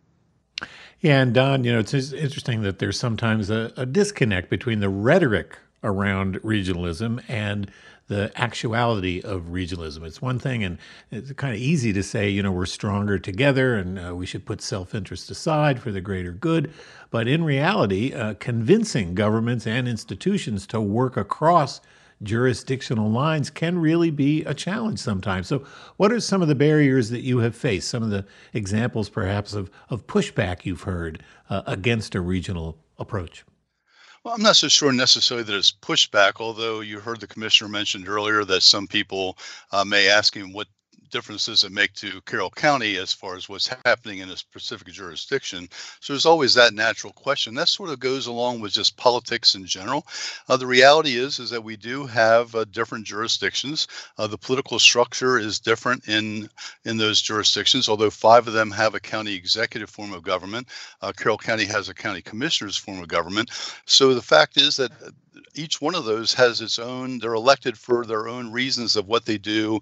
Yeah, 0.99 1.21
and 1.21 1.33
Don, 1.33 1.63
you 1.63 1.73
know, 1.73 1.79
it's 1.79 1.93
interesting 1.93 2.61
that 2.63 2.79
there's 2.79 2.99
sometimes 2.99 3.49
a, 3.49 3.71
a 3.77 3.85
disconnect 3.85 4.49
between 4.49 4.79
the 4.79 4.89
rhetoric 4.89 5.57
around 5.83 6.41
regionalism 6.41 7.23
and 7.27 7.71
the 8.07 8.31
actuality 8.35 9.21
of 9.21 9.43
regionalism. 9.43 10.03
It's 10.03 10.21
one 10.21 10.39
thing, 10.39 10.63
and 10.63 10.77
it's 11.11 11.31
kind 11.33 11.53
of 11.53 11.59
easy 11.59 11.93
to 11.93 12.01
say, 12.01 12.29
you 12.29 12.41
know, 12.41 12.51
we're 12.51 12.65
stronger 12.65 13.19
together 13.19 13.75
and 13.75 13.99
uh, 13.99 14.15
we 14.15 14.25
should 14.25 14.45
put 14.45 14.61
self 14.61 14.95
interest 14.95 15.29
aside 15.29 15.79
for 15.81 15.91
the 15.91 16.01
greater 16.01 16.31
good. 16.31 16.73
But 17.11 17.27
in 17.27 17.43
reality, 17.43 18.13
uh, 18.13 18.35
convincing 18.35 19.13
governments 19.13 19.67
and 19.67 19.87
institutions 19.87 20.65
to 20.67 20.81
work 20.81 21.17
across 21.17 21.81
jurisdictional 22.23 23.09
lines 23.09 23.49
can 23.49 23.77
really 23.79 24.11
be 24.11 24.43
a 24.45 24.53
challenge 24.53 24.99
sometimes. 24.99 25.47
So, 25.47 25.65
what 25.97 26.11
are 26.11 26.19
some 26.19 26.41
of 26.41 26.47
the 26.47 26.55
barriers 26.55 27.09
that 27.09 27.21
you 27.21 27.39
have 27.39 27.55
faced? 27.55 27.89
Some 27.89 28.03
of 28.03 28.09
the 28.09 28.25
examples, 28.53 29.09
perhaps, 29.09 29.53
of, 29.53 29.69
of 29.89 30.07
pushback 30.07 30.65
you've 30.65 30.81
heard 30.81 31.23
uh, 31.49 31.63
against 31.65 32.15
a 32.15 32.21
regional 32.21 32.77
approach? 32.97 33.45
Well, 34.23 34.35
I'm 34.35 34.41
not 34.41 34.57
so 34.57 34.67
sure 34.67 34.91
necessarily 34.91 35.43
that 35.45 35.55
it's 35.55 35.71
pushback, 35.71 36.41
although 36.41 36.81
you 36.81 36.99
heard 36.99 37.21
the 37.21 37.27
commissioner 37.27 37.69
mentioned 37.69 38.09
earlier 38.09 38.43
that 38.43 38.61
some 38.61 38.87
people 38.87 39.37
uh, 39.71 39.85
may 39.85 40.09
ask 40.09 40.35
him 40.35 40.51
what 40.51 40.67
difference 41.09 41.45
does 41.45 41.63
it 41.63 41.71
make 41.71 41.93
to 41.93 42.21
Carroll 42.21 42.49
County 42.49 42.97
as 42.97 43.13
far 43.13 43.35
as 43.35 43.49
what's 43.49 43.69
happening 43.85 44.19
in 44.19 44.29
a 44.29 44.37
specific 44.37 44.87
jurisdiction? 44.87 45.67
So 45.99 46.13
there's 46.13 46.25
always 46.25 46.53
that 46.53 46.73
natural 46.73 47.13
question. 47.13 47.55
That 47.55 47.69
sort 47.69 47.89
of 47.89 47.99
goes 47.99 48.27
along 48.27 48.61
with 48.61 48.73
just 48.73 48.97
politics 48.97 49.55
in 49.55 49.65
general. 49.65 50.05
Uh, 50.49 50.57
the 50.57 50.67
reality 50.67 51.15
is 51.15 51.39
is 51.39 51.49
that 51.49 51.63
we 51.63 51.77
do 51.77 52.05
have 52.05 52.53
uh, 52.55 52.65
different 52.65 53.05
jurisdictions. 53.05 53.87
Uh, 54.17 54.27
the 54.27 54.37
political 54.37 54.79
structure 54.79 55.37
is 55.37 55.59
different 55.59 56.07
in 56.07 56.49
in 56.85 56.97
those 56.97 57.21
jurisdictions. 57.21 57.89
Although 57.89 58.09
five 58.09 58.47
of 58.47 58.53
them 58.53 58.71
have 58.71 58.95
a 58.95 58.99
county 58.99 59.33
executive 59.35 59.89
form 59.89 60.13
of 60.13 60.23
government, 60.23 60.67
uh, 61.01 61.11
Carroll 61.11 61.37
County 61.37 61.65
has 61.65 61.89
a 61.89 61.93
county 61.93 62.21
commissioners 62.21 62.77
form 62.77 63.01
of 63.01 63.07
government. 63.07 63.51
So 63.85 64.13
the 64.13 64.21
fact 64.21 64.57
is 64.57 64.77
that 64.77 64.91
each 65.57 65.81
one 65.81 65.95
of 65.95 66.05
those 66.05 66.33
has 66.33 66.61
its 66.61 66.79
own 66.79 67.19
they're 67.19 67.33
elected 67.33 67.77
for 67.77 68.05
their 68.05 68.27
own 68.27 68.51
reasons 68.51 68.95
of 68.95 69.07
what 69.07 69.25
they 69.25 69.37
do 69.37 69.79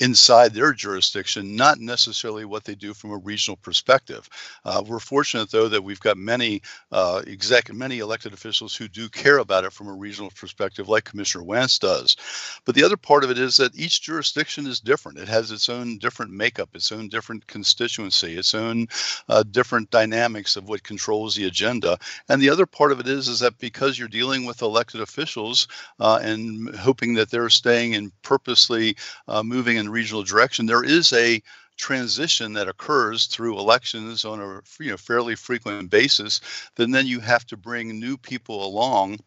inside 0.00 0.52
their 0.54 0.72
jurisdiction 0.72 1.56
not 1.56 1.78
necessarily 1.78 2.44
what 2.44 2.64
they 2.64 2.74
do 2.74 2.94
from 2.94 3.12
a 3.12 3.16
regional 3.18 3.56
perspective. 3.56 4.28
Uh, 4.64 4.82
we're 4.86 4.98
fortunate 4.98 5.50
though 5.50 5.68
that 5.68 5.82
we've 5.82 6.00
got 6.00 6.16
many 6.16 6.62
uh, 6.92 7.22
exec 7.26 7.72
many 7.72 7.98
elected 7.98 8.32
officials 8.32 8.74
who 8.74 8.88
do 8.88 9.08
care 9.08 9.38
about 9.38 9.64
it 9.64 9.72
from 9.72 9.88
a 9.88 9.92
regional 9.92 10.30
perspective 10.30 10.88
like 10.88 11.04
commissioner 11.04 11.44
Wantz 11.44 11.78
does. 11.78 12.16
But 12.64 12.74
the 12.74 12.84
other 12.84 12.96
part 12.96 13.24
of 13.24 13.30
it 13.30 13.38
is 13.38 13.56
that 13.58 13.74
each 13.74 14.02
jurisdiction 14.02 14.66
is 14.66 14.80
different. 14.80 15.18
It 15.18 15.28
has 15.28 15.50
its 15.50 15.68
own 15.68 15.98
different 15.98 16.32
makeup 16.32 16.70
its 16.74 16.92
own 16.92 17.08
different 17.08 17.46
constituency 17.46 18.36
its 18.36 18.54
own 18.54 18.86
uh, 19.28 19.42
different 19.50 19.90
dynamics 19.90 20.56
of 20.56 20.68
what 20.68 20.82
controls 20.82 21.34
the 21.34 21.46
agenda. 21.46 21.98
And 22.28 22.40
the 22.40 22.50
other 22.50 22.66
part 22.66 22.92
of 22.92 23.00
it 23.00 23.08
is 23.08 23.28
is 23.28 23.40
that 23.40 23.58
because 23.58 23.98
you're 23.98 24.08
dealing 24.08 24.44
with 24.44 24.62
elected 24.62 25.00
officials 25.00 25.17
officials 25.18 25.66
uh, 25.98 26.20
and 26.22 26.74
hoping 26.76 27.14
that 27.14 27.30
they're 27.30 27.50
staying 27.50 27.94
and 27.94 28.12
purposely 28.22 28.96
uh, 29.26 29.42
moving 29.42 29.76
in 29.76 29.88
regional 29.88 30.22
direction, 30.22 30.66
there 30.66 30.84
is 30.84 31.12
a 31.12 31.42
transition 31.76 32.52
that 32.52 32.68
occurs 32.68 33.26
through 33.26 33.58
elections 33.58 34.24
on 34.24 34.40
a 34.40 34.60
you 34.82 34.90
know, 34.90 34.96
fairly 34.96 35.34
frequent 35.34 35.90
basis, 35.90 36.40
then 36.76 36.90
then 36.90 37.06
you 37.06 37.20
have 37.20 37.44
to 37.46 37.56
bring 37.56 37.98
new 37.98 38.16
people 38.16 38.64
along 38.64 39.18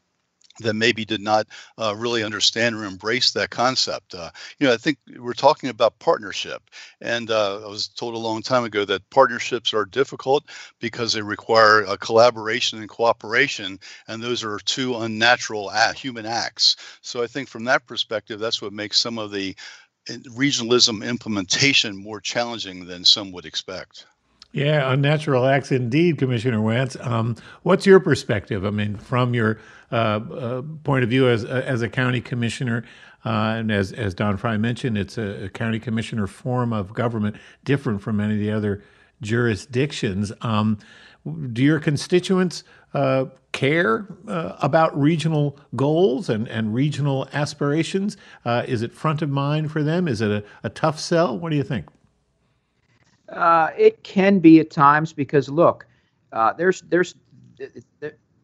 that 0.60 0.74
maybe 0.74 1.06
did 1.06 1.22
not 1.22 1.48
uh, 1.78 1.96
really 1.98 2.24
understand 2.24 2.76
or 2.76 2.84
embrace 2.84 3.32
that 3.32 3.50
concept. 3.50 4.14
Uh, 4.14 4.30
you 4.60 4.68
know, 4.68 4.74
I 4.74 4.78
think 4.78 4.98
we're 5.18 5.34
talking 5.34 5.70
about 5.70 6.00
partnership, 6.00 6.62
and 7.00 7.32
uh, 7.32 7.64
I 7.64 7.68
was 7.68 7.88
told 7.88 8.14
a 8.14 8.20
long 8.20 8.42
time 8.42 8.64
ago 8.64 8.86
that 8.86 9.10
partnerships 9.10 9.74
are 9.74 9.86
difficult 9.86 10.46
because 10.80 11.14
they 11.14 11.22
require 11.22 11.82
a 11.84 11.98
collaboration 11.98 12.80
and 12.80 12.90
cooperation, 12.90 13.80
and 14.08 14.22
those 14.22 14.44
are 14.44 14.60
two 14.60 14.98
unnatural 14.98 15.72
human 15.96 16.26
acts. 16.26 16.76
So 17.02 17.24
I 17.24 17.28
think 17.28 17.48
from 17.48 17.64
that 17.66 17.88
perspective, 17.88 18.40
that's 18.40 18.62
what 18.62 18.74
makes 18.74 19.00
some 19.00 19.18
of 19.18 19.32
the 19.32 19.56
eh, 20.10 20.18
regionalism 20.36 21.08
implementation 21.08 21.96
more 21.96 22.20
challenging 22.20 22.86
than 22.86 23.06
some 23.06 23.32
would 23.32 23.46
expect. 23.46 24.06
Yeah, 24.54 24.92
unnatural 24.92 25.46
acts 25.46 25.72
indeed, 25.72 26.18
Commissioner 26.18 26.60
Wantz. 26.60 27.00
Um, 27.06 27.38
what's 27.64 27.86
your 27.86 28.02
perspective? 28.02 28.66
I 28.66 28.70
mean, 28.70 28.98
from 28.98 29.34
your 29.34 29.52
uh, 29.52 29.56
uh, 29.56 29.81
point 29.92 31.04
of 31.04 31.10
view 31.10 31.28
as 31.28 31.46
uh, 31.46 31.64
as 31.66 31.82
a 31.82 31.90
county 31.90 32.22
commissioner, 32.22 32.84
uh, 33.26 33.56
and 33.58 33.72
as 33.72 33.92
as 33.92 34.14
Don 34.14 34.38
Fry 34.38 34.58
mentioned, 34.58 34.98
it's 34.98 35.18
a, 35.18 35.46
a, 35.46 35.50
county 35.50 35.80
commissioner 35.80 36.28
form 36.28 36.74
of 36.74 36.94
government, 36.94 37.36
different 37.64 38.02
from 38.02 38.18
many 38.18 38.34
of 38.34 38.40
the 38.40 38.52
other 38.52 38.84
jurisdictions. 39.22 40.32
Um, 40.42 40.80
do 41.54 41.62
your 41.62 41.80
constituents 41.80 42.64
uh, 42.94 43.26
care 43.52 44.08
uh, 44.28 44.56
about 44.62 45.00
regional 45.00 45.60
goals 45.76 46.30
and, 46.30 46.48
and 46.48 46.74
regional 46.74 47.28
aspirations? 47.32 48.18
is 48.46 48.82
it 48.82 48.92
front 48.92 49.22
of 49.22 49.30
mind 49.30 49.72
for 49.72 49.84
them? 49.84 50.08
Is 50.08 50.22
it 50.22 50.32
a, 50.32 50.44
a 50.64 50.70
tough 50.70 51.00
sell? 51.00 51.38
What 51.38 51.52
do 51.52 51.58
you 51.58 51.64
think? 51.64 51.86
Uh, 53.32 53.70
it 53.78 54.04
can 54.04 54.40
be 54.40 54.60
at 54.60 54.70
times 54.70 55.14
because 55.14 55.48
look, 55.50 55.88
uh, 56.34 56.54
there's 56.54 56.82
there's 56.90 57.16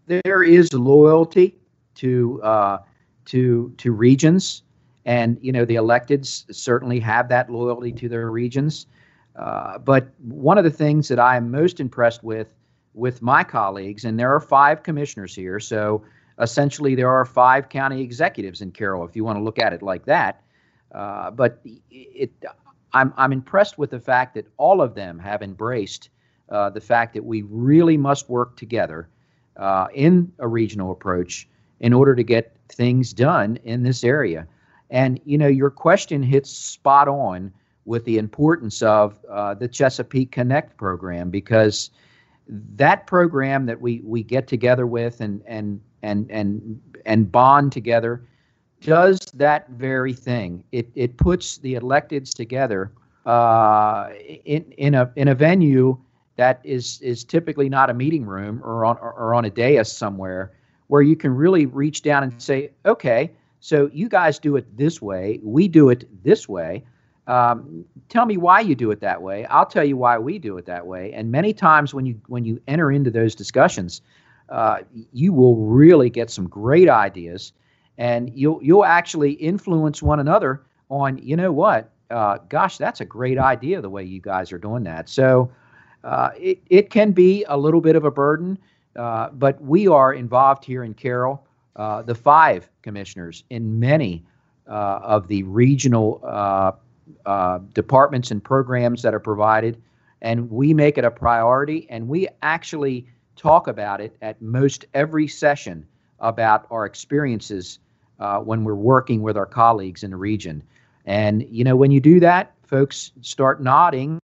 there 0.07 0.41
is 0.43 0.73
loyalty 0.73 1.55
to 1.95 2.41
uh, 2.41 2.79
to 3.25 3.73
to 3.77 3.91
regions, 3.91 4.63
and 5.05 5.37
you 5.41 5.51
know 5.51 5.65
the 5.65 5.75
electeds 5.75 6.43
certainly 6.53 6.99
have 6.99 7.29
that 7.29 7.49
loyalty 7.49 7.91
to 7.91 8.09
their 8.09 8.31
regions. 8.31 8.87
Uh, 9.35 9.77
but 9.77 10.09
one 10.19 10.57
of 10.57 10.63
the 10.63 10.71
things 10.71 11.07
that 11.09 11.19
I 11.19 11.37
am 11.37 11.51
most 11.51 11.79
impressed 11.79 12.23
with 12.23 12.53
with 12.93 13.21
my 13.21 13.43
colleagues, 13.43 14.05
and 14.05 14.19
there 14.19 14.33
are 14.33 14.39
five 14.39 14.81
commissioners 14.81 15.35
here, 15.35 15.59
so 15.59 16.03
essentially 16.39 16.95
there 16.95 17.09
are 17.09 17.25
five 17.25 17.69
county 17.69 18.01
executives 18.01 18.61
in 18.61 18.71
Carroll, 18.71 19.05
if 19.05 19.15
you 19.15 19.23
want 19.23 19.37
to 19.37 19.43
look 19.43 19.59
at 19.59 19.73
it 19.73 19.83
like 19.83 20.05
that. 20.05 20.41
Uh, 20.91 21.29
but 21.29 21.59
it, 21.91 22.31
I'm, 22.93 23.13
I'm 23.17 23.33
impressed 23.33 23.77
with 23.77 23.91
the 23.91 23.99
fact 23.99 24.33
that 24.35 24.47
all 24.57 24.81
of 24.81 24.95
them 24.95 25.19
have 25.19 25.41
embraced 25.41 26.09
uh, 26.49 26.69
the 26.69 26.81
fact 26.81 27.13
that 27.13 27.25
we 27.25 27.41
really 27.43 27.97
must 27.97 28.29
work 28.29 28.55
together 28.55 29.09
uh, 29.57 29.87
in 29.93 30.31
a 30.39 30.47
regional 30.47 30.91
approach 30.91 31.47
in 31.79 31.93
order 31.93 32.15
to 32.15 32.23
get 32.23 32.55
things 32.69 33.13
done 33.13 33.57
in 33.63 33.83
this 33.83 34.03
area. 34.03 34.47
And 34.89 35.19
you 35.25 35.37
know, 35.37 35.47
your 35.47 35.69
question 35.69 36.23
hits 36.23 36.49
spot 36.49 37.07
on 37.07 37.51
with 37.85 38.05
the 38.05 38.17
importance 38.17 38.81
of 38.81 39.19
uh, 39.29 39.53
the 39.53 39.67
Chesapeake 39.67 40.31
Connect 40.31 40.77
program 40.77 41.29
because 41.29 41.89
that 42.75 43.07
program 43.07 43.65
that 43.65 43.81
we 43.81 44.01
we 44.03 44.23
get 44.23 44.47
together 44.47 44.87
with 44.87 45.19
and 45.21 45.41
and 45.45 45.81
and 46.03 46.29
and 46.31 46.81
and 47.05 47.31
bond 47.31 47.71
together 47.71 48.25
does 48.81 49.19
that 49.33 49.69
very 49.69 50.13
thing. 50.13 50.63
It 50.71 50.89
it 50.95 51.17
puts 51.17 51.57
the 51.57 51.73
electeds 51.75 52.33
together 52.33 52.91
uh, 53.25 54.09
in 54.45 54.71
in 54.77 54.95
a 54.95 55.11
in 55.15 55.27
a 55.27 55.35
venue 55.35 55.97
that 56.37 56.61
is 56.63 56.99
is 57.01 57.23
typically 57.23 57.69
not 57.69 57.89
a 57.89 57.93
meeting 57.93 58.25
room 58.25 58.61
or 58.63 58.85
on 58.85 58.97
or 58.97 59.33
on 59.33 59.45
a 59.45 59.49
dais 59.49 59.91
somewhere 59.91 60.51
where 60.87 61.01
you 61.01 61.15
can 61.15 61.35
really 61.35 61.65
reach 61.65 62.01
down 62.01 62.23
and 62.23 62.41
say, 62.41 62.71
okay, 62.85 63.31
so 63.59 63.89
you 63.91 64.07
guys 64.07 64.39
do 64.39 64.55
it 64.55 64.77
this 64.77 65.01
way, 65.01 65.39
we 65.43 65.67
do 65.67 65.89
it 65.89 66.23
this 66.23 66.47
way. 66.47 66.83
Um, 67.27 67.83
tell 68.07 68.25
me 68.25 68.37
why 68.37 68.61
you 68.61 68.73
do 68.73 68.89
it 68.91 69.01
that 69.01 69.21
way. 69.21 69.45
I'll 69.47 69.65
tell 69.65 69.83
you 69.83 69.97
why 69.97 70.17
we 70.17 70.39
do 70.39 70.57
it 70.57 70.65
that 70.67 70.87
way. 70.87 71.11
And 71.11 71.29
many 71.29 71.53
times 71.53 71.93
when 71.93 72.05
you 72.05 72.21
when 72.27 72.45
you 72.45 72.61
enter 72.67 72.91
into 72.91 73.11
those 73.11 73.35
discussions, 73.35 74.01
uh, 74.49 74.79
you 75.11 75.33
will 75.33 75.57
really 75.57 76.09
get 76.09 76.29
some 76.29 76.47
great 76.47 76.89
ideas 76.89 77.51
and 77.97 78.31
you'll 78.33 78.59
you'll 78.61 78.85
actually 78.85 79.31
influence 79.33 80.01
one 80.01 80.19
another 80.19 80.61
on 80.89 81.17
you 81.17 81.35
know 81.35 81.51
what 81.51 81.91
uh, 82.11 82.37
gosh 82.49 82.77
that's 82.77 83.01
a 83.01 83.05
great 83.05 83.37
idea 83.37 83.81
the 83.81 83.89
way 83.89 84.03
you 84.03 84.21
guys 84.21 84.51
are 84.51 84.57
doing 84.57 84.83
that 84.83 85.09
so 85.09 85.51
uh, 86.03 86.29
it, 86.37 86.61
it 86.69 86.89
can 86.89 87.11
be 87.11 87.43
a 87.47 87.57
little 87.57 87.81
bit 87.81 87.95
of 87.95 88.05
a 88.05 88.11
burden 88.11 88.57
uh, 88.95 89.29
but 89.29 89.61
we 89.61 89.87
are 89.87 90.13
involved 90.13 90.65
here 90.65 90.83
in 90.83 90.93
carroll 90.93 91.45
uh, 91.75 92.01
the 92.01 92.15
five 92.15 92.69
commissioners 92.81 93.43
in 93.49 93.79
many 93.79 94.23
uh, 94.67 94.99
of 95.03 95.27
the 95.27 95.43
regional 95.43 96.21
uh, 96.23 96.71
departments 97.73 98.31
and 98.31 98.43
programs 98.43 99.01
that 99.01 99.13
are 99.13 99.19
provided 99.19 99.81
and 100.21 100.49
we 100.49 100.73
make 100.73 100.97
it 100.97 101.05
a 101.05 101.11
priority 101.11 101.87
and 101.89 102.07
we 102.07 102.27
actually 102.41 103.07
talk 103.35 103.67
about 103.67 104.01
it 104.01 104.15
at 104.21 104.41
most 104.41 104.85
every 104.93 105.27
session 105.27 105.85
about 106.19 106.65
our 106.71 106.85
experiences 106.85 107.79
when 108.43 108.63
we're 108.63 108.73
working 108.73 109.21
with 109.21 109.37
our 109.37 109.45
colleagues 109.45 110.03
in 110.03 110.09
the 110.09 110.17
region. 110.17 110.63
And, 111.05 111.45
you 111.49 111.63
know, 111.63 111.75
when 111.75 111.91
you 111.91 112.01
do 112.01 112.19
that, 112.19 112.53
folks 112.63 113.11
start 113.21 113.63
nodding 113.63 114.19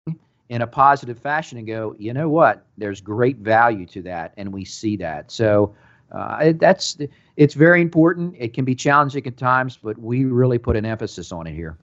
in 0.51 0.61
a 0.61 0.67
positive 0.67 1.17
fashion 1.17 1.57
and 1.57 1.65
go, 1.65 1.95
you 1.97 2.13
know 2.13 2.27
what, 2.27 2.65
there's 2.77 2.99
great 2.99 3.37
value 3.37 3.85
to 3.85 4.01
that. 4.01 4.33
And 4.35 4.51
we 4.51 4.65
see 4.65 4.97
that. 4.97 5.31
So 5.31 5.73
uh, 6.11 6.51
that's, 6.57 6.97
it's 7.37 7.53
very 7.53 7.81
important. 7.81 8.35
It 8.37 8.53
can 8.53 8.65
be 8.65 8.75
challenging 8.75 9.25
at 9.25 9.37
times, 9.37 9.79
but 9.81 9.97
we 9.97 10.25
really 10.25 10.57
put 10.57 10.75
an 10.75 10.85
emphasis 10.85 11.31
on 11.31 11.47
it 11.47 11.53
here. 11.53 11.77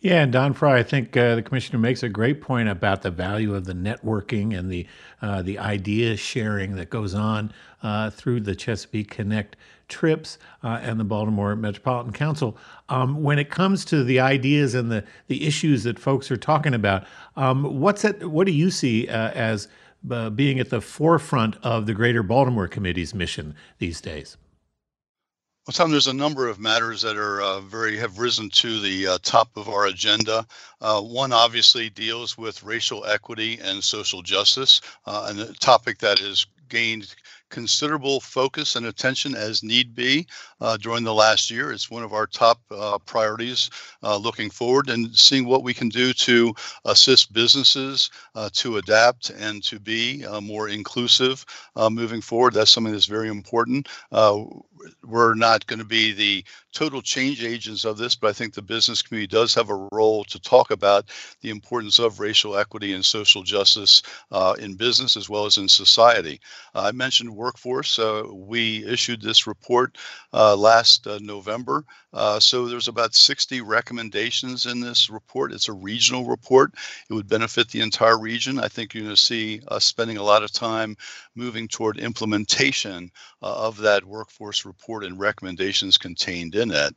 Yeah, 0.00 0.24
and 0.24 0.30
Don 0.30 0.52
Fry, 0.52 0.78
I 0.78 0.82
think 0.82 1.16
uh, 1.16 1.36
the 1.36 1.42
commissioner 1.42 1.78
makes 1.78 2.02
a 2.02 2.08
great 2.10 2.42
point 2.42 2.68
about 2.68 3.00
the 3.00 3.10
value 3.10 3.54
of 3.54 3.64
the 3.64 3.72
networking 3.72 4.58
and 4.58 4.70
the 4.70 4.86
uh, 5.22 5.40
the 5.40 5.58
idea 5.58 6.16
sharing 6.18 6.76
that 6.76 6.90
goes 6.90 7.14
on 7.14 7.52
uh, 7.82 8.10
through 8.10 8.40
the 8.40 8.54
Chesapeake 8.54 9.10
Connect 9.10 9.56
trips 9.88 10.38
uh, 10.62 10.80
and 10.82 10.98
the 10.98 11.04
Baltimore 11.04 11.54
Metropolitan 11.56 12.12
Council. 12.12 12.56
Um, 12.88 13.22
when 13.22 13.38
it 13.38 13.50
comes 13.50 13.84
to 13.86 14.04
the 14.04 14.20
ideas 14.20 14.74
and 14.74 14.90
the 14.90 15.04
the 15.28 15.46
issues 15.46 15.84
that 15.84 15.98
folks 15.98 16.30
are 16.30 16.36
talking 16.36 16.74
about, 16.74 17.06
um, 17.36 17.80
what's 17.80 18.04
it? 18.04 18.30
What 18.30 18.46
do 18.46 18.52
you 18.52 18.70
see 18.70 19.08
uh, 19.08 19.30
as 19.30 19.68
uh, 20.10 20.30
being 20.30 20.58
at 20.60 20.70
the 20.70 20.80
forefront 20.80 21.56
of 21.62 21.86
the 21.86 21.94
Greater 21.94 22.22
Baltimore 22.22 22.68
Committee's 22.68 23.14
mission 23.14 23.54
these 23.78 24.00
days? 24.00 24.36
Well, 25.66 25.72
Tom, 25.72 25.90
there's 25.90 26.06
a 26.06 26.14
number 26.14 26.46
of 26.46 26.60
matters 26.60 27.02
that 27.02 27.16
are 27.16 27.42
uh, 27.42 27.60
very 27.60 27.96
have 27.96 28.20
risen 28.20 28.50
to 28.50 28.78
the 28.78 29.08
uh, 29.08 29.18
top 29.22 29.48
of 29.56 29.68
our 29.68 29.86
agenda. 29.86 30.46
Uh, 30.80 31.00
one 31.00 31.32
obviously 31.32 31.90
deals 31.90 32.38
with 32.38 32.62
racial 32.62 33.04
equity 33.04 33.58
and 33.60 33.82
social 33.82 34.22
justice, 34.22 34.80
uh, 35.06 35.26
and 35.28 35.40
a 35.40 35.52
topic 35.54 35.98
that 35.98 36.20
has 36.20 36.46
gained 36.68 37.12
considerable 37.48 38.20
focus 38.20 38.76
and 38.76 38.86
attention 38.86 39.34
as 39.34 39.62
need 39.62 39.94
be 39.94 40.26
uh, 40.60 40.76
during 40.76 41.04
the 41.04 41.14
last 41.14 41.50
year. 41.50 41.72
It's 41.72 41.90
one 41.90 42.02
of 42.02 42.12
our 42.12 42.26
top 42.26 42.60
uh, 42.70 42.98
priorities 42.98 43.70
uh, 44.02 44.16
looking 44.16 44.50
forward 44.50 44.90
and 44.90 45.14
seeing 45.14 45.46
what 45.46 45.62
we 45.62 45.74
can 45.74 45.88
do 45.88 46.12
to 46.12 46.54
assist 46.84 47.32
businesses 47.32 48.10
uh, 48.34 48.50
to 48.54 48.78
adapt 48.78 49.30
and 49.30 49.62
to 49.64 49.78
be 49.78 50.24
uh, 50.24 50.40
more 50.40 50.68
inclusive 50.68 51.44
moving 51.90 52.20
forward. 52.20 52.54
That's 52.54 52.70
something 52.70 52.92
that's 52.92 53.06
very 53.06 53.28
important. 53.28 53.88
we're 55.04 55.34
not 55.34 55.66
going 55.66 55.78
to 55.78 55.84
be 55.84 56.12
the 56.12 56.44
total 56.72 57.00
change 57.00 57.42
agents 57.42 57.84
of 57.84 57.96
this, 57.96 58.14
but 58.14 58.28
I 58.28 58.32
think 58.32 58.54
the 58.54 58.62
business 58.62 59.02
community 59.02 59.28
does 59.28 59.54
have 59.54 59.70
a 59.70 59.88
role 59.92 60.24
to 60.24 60.38
talk 60.40 60.70
about 60.70 61.06
the 61.40 61.50
importance 61.50 61.98
of 61.98 62.20
racial 62.20 62.56
equity 62.56 62.92
and 62.92 63.04
social 63.04 63.42
justice 63.42 64.02
in 64.58 64.74
business 64.74 65.16
as 65.16 65.28
well 65.28 65.46
as 65.46 65.58
in 65.58 65.68
society. 65.68 66.40
I 66.74 66.92
mentioned 66.92 67.36
workforce. 67.46 68.00
we 68.32 68.84
issued 68.86 69.22
this 69.22 69.46
report 69.46 69.96
uh, 70.32 70.56
last 70.56 71.06
uh, 71.06 71.18
November. 71.22 71.84
Uh, 72.12 72.40
so 72.40 72.66
there's 72.66 72.88
about 72.88 73.14
60 73.14 73.60
recommendations 73.60 74.66
in 74.66 74.80
this 74.80 75.10
report. 75.10 75.52
It's 75.52 75.68
a 75.68 75.72
regional 75.72 76.24
report. 76.24 76.72
It 77.08 77.14
would 77.14 77.28
benefit 77.28 77.68
the 77.68 77.82
entire 77.82 78.18
region. 78.18 78.58
I 78.58 78.68
think 78.68 78.94
you're 78.94 79.04
going 79.04 79.14
to 79.14 79.20
see 79.20 79.60
us 79.68 79.84
spending 79.84 80.16
a 80.16 80.22
lot 80.22 80.42
of 80.42 80.50
time 80.50 80.96
moving 81.34 81.68
toward 81.68 81.98
implementation 81.98 83.12
uh, 83.42 83.66
of 83.66 83.76
that 83.78 84.04
workforce 84.04 84.64
report 84.64 85.04
and 85.04 85.20
recommendations 85.20 85.98
contained 85.98 86.54
in 86.54 86.70
it. 86.70 86.96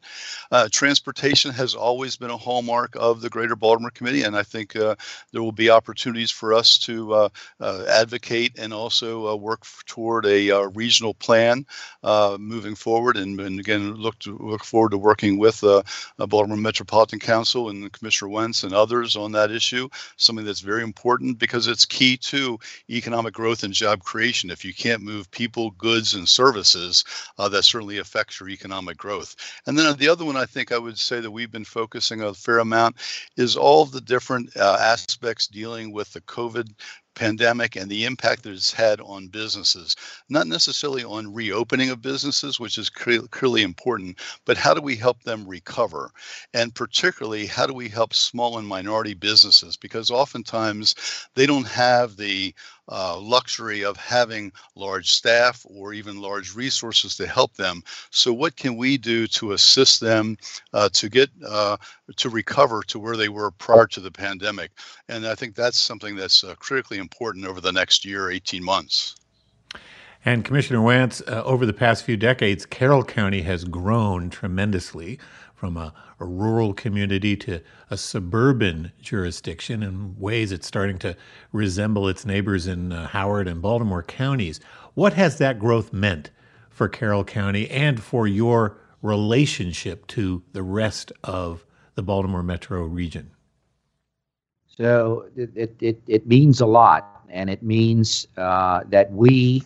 Uh, 0.52 0.70
transportation 0.72 1.52
has 1.52 1.76
always 1.76 2.16
been 2.16 2.30
a 2.32 2.38
hallmark 2.38 2.96
of 2.96 3.22
the 3.22 3.30
Greater 3.30 3.56
Baltimore 3.56 3.92
Committee, 3.92 4.24
and 4.24 4.36
I 4.36 4.44
think 4.44 4.76
uh, 4.76 4.96
there 5.32 5.44
will 5.44 5.52
be 5.52 5.70
opportunities 5.70 6.32
for 6.32 6.54
us 6.54 6.78
to 6.80 7.30
advocate 7.62 8.58
and 8.58 8.74
also 8.74 9.36
work 9.36 9.64
toward 9.86 10.26
a 10.30 10.68
regional 10.70 11.14
plan 11.14 11.66
moving 12.40 12.76
forward 12.76 13.18
and 13.18 13.40
and, 13.40 13.60
again, 13.60 13.96
look 13.96 14.18
to 14.20 14.38
look 14.38 14.64
forward 14.64 14.92
to 14.92 14.98
working 14.98 15.38
with 15.38 15.64
uh, 15.64 15.82
Baltimore 16.18 16.58
Metropolitan 16.58 17.20
Council 17.20 17.70
and 17.70 17.92
Commissioner 17.92 18.32
Wantz 18.32 18.64
and 18.64 18.74
others 18.74 19.16
on 19.16 19.32
that 19.34 19.52
issue. 19.52 19.88
Something 20.18 20.46
that's 20.46 20.60
very 20.60 20.84
important 20.84 21.40
because 21.40 21.68
it's 21.68 21.86
key 21.86 22.18
to 22.18 22.60
economic 22.90 23.34
growth 23.34 23.64
and 23.64 23.74
job 23.74 24.04
creation. 24.04 24.50
If 24.50 24.66
you 24.66 24.74
can't 24.74 25.02
move 25.02 25.30
people, 25.32 25.72
goods, 25.72 26.14
and 26.14 26.28
services, 26.28 27.04
uh, 27.38 27.50
that 27.50 27.64
certainly 27.64 27.98
affects 28.00 28.40
your 28.40 28.50
economic 28.50 28.98
growth. 28.98 29.36
And 29.66 29.78
then 29.78 29.96
the 29.98 30.10
other 30.10 30.26
one 30.26 30.38
I 30.38 30.46
think 30.46 30.72
I 30.72 30.78
would 30.78 30.98
say 30.98 31.20
that 31.22 31.32
we've 31.32 31.52
been 31.52 31.66
focusing 31.66 32.22
a 32.22 32.34
fair 32.34 32.60
amount 32.60 32.98
is 33.38 33.56
all 33.56 33.86
the 33.86 34.02
different 34.02 34.56
uh, 34.58 34.78
aspects 34.80 35.48
dealing 35.48 35.92
with 35.92 36.12
the 36.14 36.22
COVID 36.22 36.74
pandemic 37.16 37.76
and 37.76 37.90
the 37.90 38.06
impact 38.06 38.44
that 38.44 38.54
it's 38.54 38.72
had 38.72 39.02
on 39.02 39.28
businesses, 39.28 39.96
not 40.30 40.48
necessarily 40.48 41.04
on 41.04 41.34
reopening 41.34 41.90
of 41.90 42.02
businesses, 42.02 42.60
which 42.60 42.78
is 42.78 42.90
clearly 42.90 43.62
important, 43.62 44.20
but 44.46 44.58
how 44.58 44.74
do 44.74 44.82
we 44.82 44.96
help 44.96 45.24
them 45.24 45.48
recover? 45.48 46.12
And 46.54 46.74
particularly, 46.74 47.46
how 47.46 47.68
do 47.68 47.74
we 47.74 47.90
help 47.90 48.14
small 48.14 48.58
and 48.58 48.68
minority 48.68 49.14
businesses? 49.14 49.76
Because 49.76 50.10
oftentimes 50.10 50.96
they 51.36 51.46
don't 51.46 51.68
have 51.68 52.18
the 52.18 52.54
uh, 52.90 53.18
luxury 53.20 53.84
of 53.84 53.98
having 53.98 54.52
large 54.76 55.12
staff 55.12 55.66
or 55.70 55.94
even 55.94 56.22
large 56.22 56.56
resources 56.56 57.16
to 57.18 57.28
help 57.28 57.54
them. 57.56 57.84
So, 58.10 58.34
what 58.34 58.56
can 58.56 58.76
we 58.76 58.98
do 58.98 59.28
to 59.28 59.54
assist 59.54 60.00
them 60.00 60.38
uh, 60.74 60.90
to 60.94 61.10
get 61.10 61.30
uh, 61.48 61.78
to 62.16 62.30
recover 62.30 62.84
to 62.84 63.00
where 63.00 63.18
they 63.18 63.30
were 63.30 63.52
prior 63.52 63.88
to 63.88 64.00
the 64.00 64.12
pandemic? 64.12 64.72
And 65.08 65.26
I 65.26 65.36
think 65.36 65.56
that's 65.56 65.80
something 65.80 66.16
that's 66.16 66.44
uh, 66.44 66.56
critically 66.56 66.98
important 66.98 67.46
over 67.46 67.62
the 67.62 67.72
next 67.72 68.06
year, 68.06 68.32
18 68.32 68.64
months. 68.64 69.16
And 70.26 70.44
Commissioner 70.44 70.80
Wantz, 70.80 71.26
uh, 71.30 71.44
over 71.44 71.66
the 71.66 71.74
past 71.74 72.04
few 72.04 72.18
decades, 72.18 72.66
Carroll 72.66 73.06
County 73.06 73.42
has 73.44 73.64
grown 73.64 74.30
tremendously 74.30 75.18
from 75.60 75.76
a, 75.76 75.94
a, 76.22 76.26
rural 76.26 76.74
community 76.74 77.36
to 77.36 77.62
a 77.90 77.98
suburban 77.98 78.94
jurisdiction. 79.02 79.84
In 79.84 80.18
ways, 80.18 80.54
it's 80.54 80.66
starting 80.66 80.98
to 81.00 81.18
resemble 81.52 82.08
its 82.08 82.26
neighbors 82.26 82.66
in 82.66 82.94
uh, 82.94 83.08
Howard 83.08 83.46
and 83.46 83.62
Baltimore 83.62 84.02
counties. 84.02 84.62
What 84.94 85.14
has 85.14 85.38
that 85.40 85.60
growth 85.60 85.92
meant 85.92 86.32
for 86.70 86.88
Carroll 86.88 87.26
County 87.26 87.70
and 87.70 88.02
for 88.02 88.26
your 88.26 88.78
relationship 89.02 90.08
to 90.08 90.42
the 90.54 90.64
rest 90.64 91.12
of 91.26 91.66
the 91.96 92.04
Baltimore 92.04 92.44
metro 92.44 92.84
region? 92.84 93.32
So 94.66 95.26
it, 95.36 95.76
it, 95.82 96.02
it 96.08 96.26
means 96.26 96.62
a 96.62 96.66
lot, 96.66 97.26
and 97.28 97.50
it 97.50 97.62
means 97.62 98.30
uh, 98.38 98.84
that 98.88 99.12
we 99.12 99.64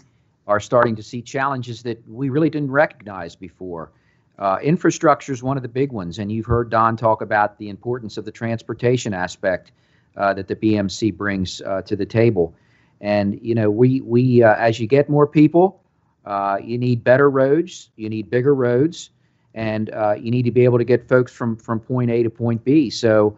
are 0.47 0.59
starting 0.59 0.95
to 0.95 1.03
see 1.03 1.21
challenges 1.21 1.83
that 1.83 2.01
we 2.09 2.29
really 2.29 2.49
didn't 2.49 2.71
recognize 2.71 3.35
before. 3.35 3.91
Uh, 4.39 4.57
infrastructure 4.63 5.31
is 5.31 5.43
one 5.43 5.57
of 5.57 5.63
the 5.63 5.69
big 5.69 5.91
ones, 5.91 6.17
and 6.17 6.31
you've 6.31 6.45
heard 6.45 6.69
Don 6.69 6.97
talk 6.97 7.21
about 7.21 7.57
the 7.59 7.69
importance 7.69 8.17
of 8.17 8.25
the 8.25 8.31
transportation 8.31 9.13
aspect 9.13 9.71
uh, 10.17 10.33
that 10.33 10.47
the 10.47 10.55
BMC 10.55 11.15
brings 11.15 11.61
uh, 11.61 11.81
to 11.83 11.95
the 11.95 12.05
table. 12.05 12.55
And 13.01 13.39
you 13.41 13.53
know, 13.53 13.69
we 13.69 14.01
we 14.01 14.41
uh, 14.41 14.55
as 14.55 14.79
you 14.79 14.87
get 14.87 15.09
more 15.09 15.27
people, 15.27 15.81
uh, 16.25 16.57
you 16.63 16.77
need 16.77 17.03
better 17.03 17.29
roads, 17.29 17.89
you 17.95 18.09
need 18.09 18.29
bigger 18.29 18.55
roads, 18.55 19.11
and 19.53 19.91
uh, 19.91 20.15
you 20.17 20.31
need 20.31 20.43
to 20.43 20.51
be 20.51 20.63
able 20.63 20.77
to 20.77 20.83
get 20.83 21.07
folks 21.07 21.31
from 21.31 21.55
from 21.57 21.79
point 21.79 22.09
A 22.09 22.23
to 22.23 22.29
point 22.29 22.63
B. 22.63 22.89
So, 22.89 23.37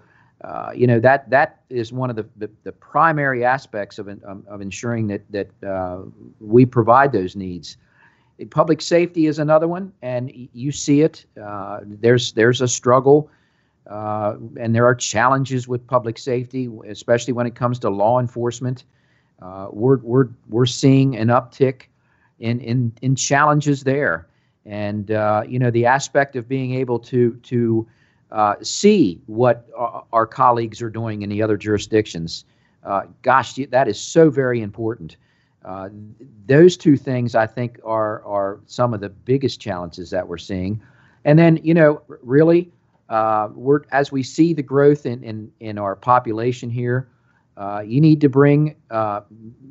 you 0.76 0.88
know 0.88 1.00
that 1.00 1.30
that 1.30 1.62
is 1.70 1.92
one 1.92 2.10
of 2.10 2.16
the 2.16 2.28
the, 2.38 2.50
the 2.64 2.72
primary 2.72 3.44
aspects 3.44 4.00
of 4.00 4.08
um, 4.08 4.44
of 4.48 4.62
ensuring 4.62 5.08
that 5.08 5.30
that 5.32 5.50
we 6.40 6.66
provide 6.66 7.12
those 7.12 7.36
needs. 7.36 7.76
Public 8.50 8.82
safety 8.82 9.28
is 9.28 9.40
another 9.40 9.68
one, 9.68 9.94
and 10.02 10.32
you 10.54 10.72
see 10.72 11.02
it. 11.02 11.26
Uh, 11.42 11.80
there's 11.84 12.34
there's 12.34 12.60
a 12.60 12.68
struggle, 12.68 13.30
uh, 13.88 14.36
and 14.60 14.76
there 14.76 14.86
are 14.86 14.96
challenges 14.96 15.70
with 15.70 15.86
public 15.88 16.18
safety, 16.18 16.70
especially 16.88 17.32
when 17.32 17.48
it 17.48 17.56
comes 17.56 17.80
to 17.80 17.90
law 17.90 18.20
enforcement. 18.20 18.84
Uh, 19.42 19.68
we're 19.72 19.98
we're 19.98 20.28
we're 20.50 20.66
seeing 20.66 21.16
an 21.16 21.30
uptick 21.30 21.84
in 22.40 22.60
in 22.60 22.92
in 23.02 23.16
challenges 23.16 23.84
there, 23.84 24.28
and 24.66 25.12
uh, 25.12 25.44
you 25.48 25.58
know 25.58 25.72
the 25.72 25.86
aspect 25.86 26.36
of 26.36 26.48
being 26.50 26.74
able 26.74 27.00
to 27.00 27.36
to 27.44 27.88
uh, 28.32 28.56
see 28.62 29.22
what 29.28 29.70
our 30.12 30.28
colleagues 30.28 30.82
are 30.82 30.90
doing 30.90 31.22
in 31.22 31.30
the 31.30 31.42
other 31.42 31.56
jurisdictions. 31.56 32.44
Uh, 32.84 33.04
gosh, 33.22 33.58
that 33.70 33.88
is 33.88 34.00
so 34.00 34.30
very 34.30 34.62
important. 34.62 35.16
Uh, 35.66 35.90
those 36.46 36.78
two 36.78 36.96
things, 36.96 37.34
I 37.34 37.48
think, 37.48 37.80
are 37.84 38.24
are 38.24 38.60
some 38.68 38.94
of 38.94 39.02
the 39.02 39.10
biggest 39.10 39.60
challenges 39.60 40.12
that 40.12 40.28
we're 40.28 40.38
seeing. 40.38 40.82
And 41.26 41.40
then, 41.40 41.60
you 41.64 41.74
know, 41.74 42.04
really, 42.08 42.72
uh, 43.10 43.50
we're 43.56 43.82
as 43.92 44.12
we 44.12 44.22
see 44.22 44.54
the 44.54 44.62
growth 44.62 45.08
in 45.08 45.24
in, 45.24 45.52
in 45.60 45.80
our 45.80 45.96
population 45.96 46.70
here, 46.70 47.10
uh, 47.58 47.82
you 47.84 48.00
need 48.00 48.22
to 48.22 48.30
bring 48.30 48.76
uh, 48.92 49.22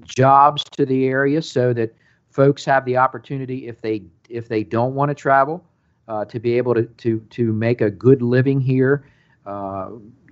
jobs 0.05 0.65
to 0.73 0.85
the 0.85 1.07
area 1.07 1.41
so 1.41 1.73
that 1.73 1.95
folks 2.29 2.65
have 2.65 2.85
the 2.85 2.97
opportunity, 2.97 3.69
if 3.69 3.81
they 3.81 4.03
if 4.29 4.49
they 4.49 4.65
don't 4.65 4.95
want 4.95 5.11
to 5.11 5.15
travel, 5.15 5.65
uh, 6.09 6.25
to 6.25 6.41
be 6.41 6.59
able 6.59 6.75
to 6.75 6.87
to 6.87 7.21
to 7.31 7.53
make 7.53 7.81
a 7.81 7.91
good 7.91 8.21
living 8.21 8.61
here 8.61 9.07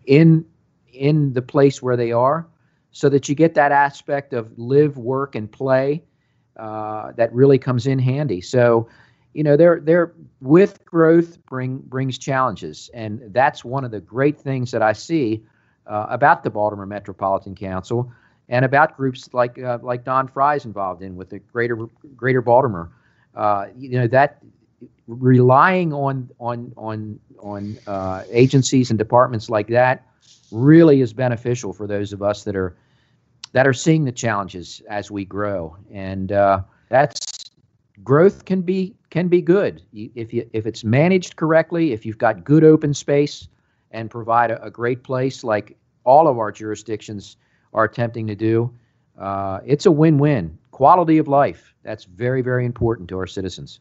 in 0.06 0.44
in 0.92 1.32
the 1.34 1.42
place 1.42 1.80
where 1.80 1.96
they 1.96 2.10
are 2.10 2.48
so 2.92 3.08
that 3.08 3.28
you 3.28 3.34
get 3.34 3.54
that 3.54 3.72
aspect 3.72 4.32
of 4.32 4.56
live, 4.58 4.96
work, 4.96 5.34
and 5.34 5.50
play 5.50 6.04
uh, 6.56 7.12
that 7.16 7.32
really 7.32 7.58
comes 7.58 7.86
in 7.86 7.98
handy. 7.98 8.40
So, 8.40 8.88
you 9.32 9.42
know, 9.42 9.56
they're, 9.56 10.12
with 10.40 10.84
growth 10.84 11.44
bring 11.46 11.78
brings 11.78 12.18
challenges, 12.18 12.90
and 12.92 13.20
that's 13.32 13.64
one 13.64 13.84
of 13.84 13.90
the 13.90 14.00
great 14.00 14.38
things 14.38 14.70
that 14.70 14.82
I 14.82 14.92
see 14.92 15.42
uh, 15.86 16.06
about 16.10 16.44
the 16.44 16.50
Baltimore 16.50 16.86
Metropolitan 16.86 17.54
Council 17.54 18.12
and 18.48 18.64
about 18.64 18.96
groups 18.96 19.32
like 19.32 19.58
uh, 19.58 19.78
like 19.82 20.04
Don 20.04 20.28
Fry's 20.28 20.64
involved 20.64 21.02
in 21.02 21.16
with 21.16 21.30
the 21.30 21.38
Greater 21.38 21.88
Greater 22.16 22.42
Baltimore. 22.42 22.90
Uh, 23.34 23.68
you 23.76 23.98
know 23.98 24.06
that 24.08 24.42
relying 25.06 25.92
on 25.92 26.28
on 26.38 26.72
on 26.76 27.18
on 27.38 27.78
uh, 27.86 28.24
agencies 28.30 28.90
and 28.90 28.98
departments 28.98 29.48
like 29.48 29.68
that 29.68 30.06
really 30.52 31.00
is 31.00 31.12
beneficial 31.12 31.72
for 31.72 31.86
those 31.86 32.12
of 32.12 32.22
us 32.22 32.44
that 32.44 32.56
are 32.56 32.76
that 33.52 33.66
are 33.66 33.72
seeing 33.72 34.04
the 34.04 34.12
challenges 34.12 34.80
as 34.88 35.10
we 35.10 35.24
grow, 35.24 35.76
and 35.92 36.32
uh, 36.32 36.62
that's 36.88 37.50
growth 38.02 38.44
can 38.44 38.62
be 38.62 38.94
can 39.10 39.28
be 39.28 39.42
good 39.42 39.82
if 39.92 40.32
you 40.32 40.48
if 40.52 40.66
it's 40.66 40.84
managed 40.84 41.36
correctly. 41.36 41.92
If 41.92 42.06
you've 42.06 42.18
got 42.18 42.44
good 42.44 42.64
open 42.64 42.94
space 42.94 43.48
and 43.90 44.10
provide 44.10 44.50
a, 44.50 44.62
a 44.64 44.70
great 44.70 45.02
place 45.02 45.44
like 45.44 45.76
all 46.04 46.28
of 46.28 46.38
our 46.38 46.50
jurisdictions 46.50 47.36
are 47.74 47.84
attempting 47.84 48.26
to 48.26 48.34
do, 48.34 48.72
uh, 49.18 49.60
it's 49.64 49.86
a 49.86 49.90
win-win. 49.90 50.58
Quality 50.70 51.18
of 51.18 51.28
life 51.28 51.74
that's 51.82 52.04
very 52.04 52.42
very 52.42 52.64
important 52.64 53.08
to 53.10 53.18
our 53.18 53.26
citizens. 53.26 53.80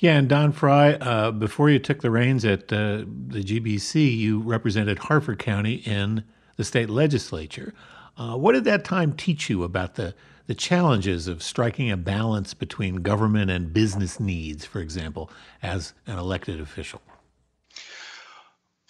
Yeah, 0.00 0.16
and 0.16 0.30
Don 0.30 0.52
Fry, 0.52 0.94
uh, 0.94 1.30
before 1.30 1.68
you 1.68 1.78
took 1.78 2.00
the 2.00 2.10
reins 2.10 2.42
at 2.46 2.72
uh, 2.72 3.04
the 3.04 3.44
GBC, 3.44 4.16
you 4.16 4.40
represented 4.40 4.98
Harford 4.98 5.38
County 5.38 5.74
in 5.74 6.24
the 6.56 6.64
state 6.64 6.88
legislature. 6.88 7.74
Uh, 8.16 8.34
what 8.34 8.52
did 8.52 8.64
that 8.64 8.82
time 8.82 9.12
teach 9.12 9.50
you 9.50 9.62
about 9.62 9.96
the, 9.96 10.14
the 10.46 10.54
challenges 10.54 11.28
of 11.28 11.42
striking 11.42 11.90
a 11.90 11.98
balance 11.98 12.54
between 12.54 13.02
government 13.02 13.50
and 13.50 13.74
business 13.74 14.18
needs, 14.18 14.64
for 14.64 14.80
example, 14.80 15.30
as 15.62 15.92
an 16.06 16.18
elected 16.18 16.62
official? 16.62 17.02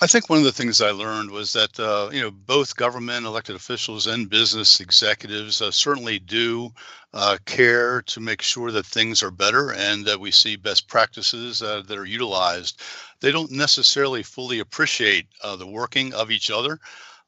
I 0.02 0.06
think 0.06 0.28
one 0.28 0.38
of 0.38 0.44
the 0.44 0.52
things 0.52 0.80
I 0.80 0.90
learned 0.90 1.30
was 1.30 1.52
that 1.54 1.78
uh, 1.78 2.10
you 2.12 2.20
know 2.20 2.30
both 2.30 2.76
government 2.76 3.26
elected 3.26 3.56
officials 3.56 4.06
and 4.06 4.28
business 4.30 4.80
executives 4.80 5.60
uh, 5.62 5.70
certainly 5.70 6.18
do 6.18 6.70
uh, 7.14 7.36
care 7.46 8.02
to 8.02 8.20
make 8.20 8.42
sure 8.42 8.70
that 8.72 8.86
things 8.86 9.22
are 9.22 9.30
better 9.30 9.72
and 9.72 10.04
that 10.06 10.20
we 10.20 10.30
see 10.30 10.56
best 10.56 10.88
practices 10.88 11.62
uh, 11.62 11.82
that 11.86 11.98
are 11.98 12.06
utilized. 12.06 12.80
They 13.20 13.30
don't 13.32 13.50
necessarily 13.50 14.22
fully 14.22 14.58
appreciate 14.58 15.26
uh, 15.42 15.56
the 15.56 15.66
working 15.66 16.12
of 16.14 16.30
each 16.30 16.50
other. 16.50 16.78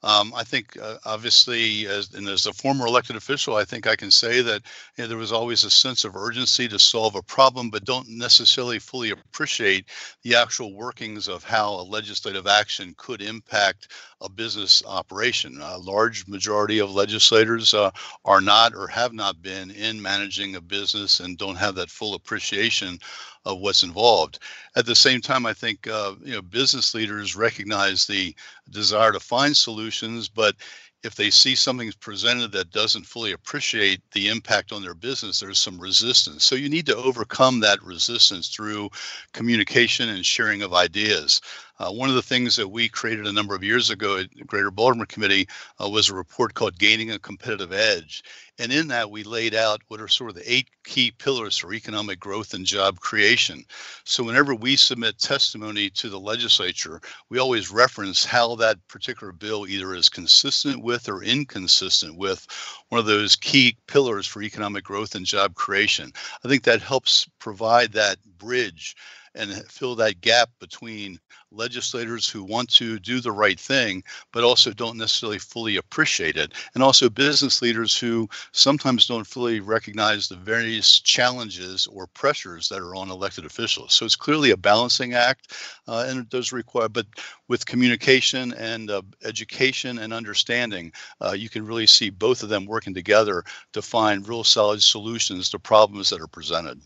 Um, 0.05 0.33
I 0.35 0.43
think, 0.43 0.77
uh, 0.81 0.97
obviously, 1.05 1.87
as 1.87 2.13
and 2.15 2.29
as 2.29 2.47
a 2.47 2.53
former 2.53 2.87
elected 2.87 3.15
official, 3.15 3.55
I 3.55 3.65
think 3.65 3.87
I 3.87 3.95
can 3.95 4.11
say 4.11 4.43
that 4.43 4.63
you 4.97 5.05
know, 5.05 5.09
there 5.09 5.17
was 5.17 5.31
always 5.31 5.63
a 5.63 5.71
sense 5.71 6.05
of 6.05 6.17
urgency 6.17 6.67
to 6.69 6.79
solve 6.79 7.15
a 7.15 7.23
problem, 7.23 7.71
but 7.71 7.85
don't 7.85 8.09
necessarily 8.09 8.81
fully 8.81 9.11
appreciate 9.11 9.87
the 10.23 10.35
actual 10.35 10.75
workings 10.75 11.29
of 11.29 11.45
how 11.45 11.75
a 11.75 11.83
legislative 11.83 12.49
action 12.49 12.95
could 12.97 13.23
impact 13.23 13.89
a 14.21 14.29
business 14.29 14.83
operation. 14.87 15.61
A 15.61 15.79
large 15.79 16.27
majority 16.27 16.81
of 16.81 16.91
legislators 16.91 17.73
uh, 17.73 17.91
are 18.25 18.41
not 18.41 18.75
or 18.75 18.89
have 18.89 19.13
not 19.13 19.41
been 19.41 19.71
in 19.71 20.03
managing 20.03 20.57
a 20.57 20.61
business 20.61 21.21
and 21.21 21.39
don't 21.39 21.57
have 21.57 21.77
that 21.77 21.91
full 21.91 22.15
appreciation 22.15 22.99
of 23.45 23.59
what's 23.61 23.83
involved. 23.83 24.39
At 24.77 24.87
the 24.87 24.95
same 24.95 25.21
time, 25.21 25.47
I 25.47 25.53
think 25.53 25.87
uh, 25.87 26.15
you 26.23 26.35
know 26.35 26.43
business 26.43 26.95
leaders 26.95 27.37
recognize 27.37 28.07
the 28.07 28.35
desire 28.71 29.13
to 29.13 29.21
find 29.21 29.57
solutions, 29.57 30.29
but 30.29 30.57
if 31.05 31.17
they 31.17 31.31
see 31.31 31.55
something 31.55 31.93
presented 32.01 32.53
that 32.53 32.71
doesn't 32.71 33.07
fully 33.07 33.33
appreciate 33.33 34.01
the 34.13 34.29
impact 34.29 34.73
on 34.73 34.83
their 34.83 34.95
business, 34.95 35.41
there's 35.41 35.59
some 35.59 35.81
resistance. 35.81 36.45
So 36.45 36.55
you 36.55 36.69
need 36.69 36.87
to 36.87 36.97
overcome 36.97 37.61
that 37.61 37.83
resistance 37.83 38.49
through 38.49 38.91
communication 39.33 40.09
and 40.11 40.25
sharing 40.25 40.63
of 40.63 40.73
ideas. 40.73 41.41
Uh, 41.83 41.91
one 41.91 42.09
of 42.09 42.15
the 42.15 42.23
things 42.23 42.55
that 42.55 42.69
we 42.69 42.89
created 42.89 43.27
a 43.27 43.33
number 43.33 43.57
of 43.57 43.65
years 43.65 43.91
ago 43.91 44.17
at 44.17 44.31
the 44.37 44.45
Greater 44.45 44.71
Baltimore 44.71 45.05
Committee 45.05 45.49
uh, 45.83 45.89
was 45.89 46.09
a 46.09 46.15
report 46.15 46.55
called 46.55 46.79
Gaining 46.79 47.11
a 47.11 47.19
Competitive 47.19 47.73
Edge. 47.73 48.23
And 48.57 48.71
in 48.71 48.87
that, 48.89 49.11
we 49.11 49.25
laid 49.25 49.53
out 49.53 49.81
what 49.89 50.01
are 50.01 50.07
sort 50.07 50.31
of 50.31 50.37
the 50.37 50.53
eight 50.53 50.69
key 50.85 51.11
pillars 51.11 51.59
for 51.59 51.73
economic 51.73 52.21
growth 52.21 52.55
and 52.55 52.65
job 52.65 53.01
creation. 53.01 53.65
So, 54.05 54.23
whenever 54.23 54.55
we 54.55 54.77
submit 54.77 55.19
testimony 55.19 55.91
to 55.91 56.09
the 56.09 56.21
legislature, 56.21 57.01
we 57.31 57.41
always 57.41 57.73
reference 57.73 58.25
how 58.25 58.55
that 58.57 58.79
particular 58.87 59.33
bill 59.33 59.67
either 59.67 59.93
is 59.97 60.09
consistent 60.09 60.85
with 60.85 61.09
or 61.09 61.25
inconsistent 61.25 62.17
with 62.17 62.47
one 62.91 63.01
of 63.01 63.07
those 63.07 63.35
key 63.35 63.77
pillars 63.89 64.29
for 64.29 64.43
economic 64.43 64.85
growth 64.85 65.17
and 65.17 65.27
job 65.27 65.57
creation. 65.57 66.13
I 66.45 66.49
think 66.49 66.63
that 66.63 66.81
helps 66.81 67.27
provide 67.41 67.91
that 67.95 68.19
bridge 68.39 68.95
and 69.35 69.53
fill 69.69 69.95
that 69.97 70.21
gap 70.21 70.51
between 70.61 71.19
legislators 71.51 72.29
who 72.29 72.43
want 72.43 72.69
to 72.71 72.99
do 72.99 73.21
the 73.21 73.33
right 73.33 73.59
thing, 73.59 74.03
but 74.33 74.45
also 74.45 74.73
don't 74.73 74.97
necessarily 74.97 75.39
fully 75.39 75.77
appreciate 75.77 76.37
it, 76.37 76.53
and 76.75 76.83
also 76.83 77.09
business 77.09 77.63
leaders 77.63 77.97
who 77.97 78.29
sometimes 78.53 79.07
don't 79.07 79.27
fully 79.27 79.61
recognize 79.61 80.29
the 80.29 80.37
various 80.37 81.01
challenges 81.01 81.87
or 81.87 82.07
pressures 82.09 82.69
that 82.69 82.81
are 82.81 82.95
on 82.95 83.11
elected 83.11 83.45
officials. 83.45 83.95
So 83.95 84.05
it's 84.05 84.17
clearly 84.17 84.51
a 84.51 84.57
balancing 84.57 85.15
act, 85.15 85.53
uh, 85.89 86.07
and 86.09 86.19
it 86.19 86.29
does 86.29 86.53
require, 86.53 86.89
but 86.89 87.07
with 87.49 87.67
communication 87.67 88.53
and 88.55 88.91
uh, 88.91 89.03
education 89.25 89.99
and 89.99 90.13
understanding, 90.13 90.93
uh, 91.21 91.33
you 91.33 91.49
can 91.49 91.67
really 91.67 91.87
see 91.87 92.11
both 92.11 92.43
of 92.43 92.49
them 92.49 92.67
working 92.67 92.95
together 92.95 93.45
to 93.73 93.83
find 93.83 94.29
real 94.29 94.45
solid 94.45 94.83
solutions 94.83 95.51
to 95.51 95.59
problems 95.59 96.11
that 96.11 96.21
are 96.21 96.27
presented. 96.27 96.81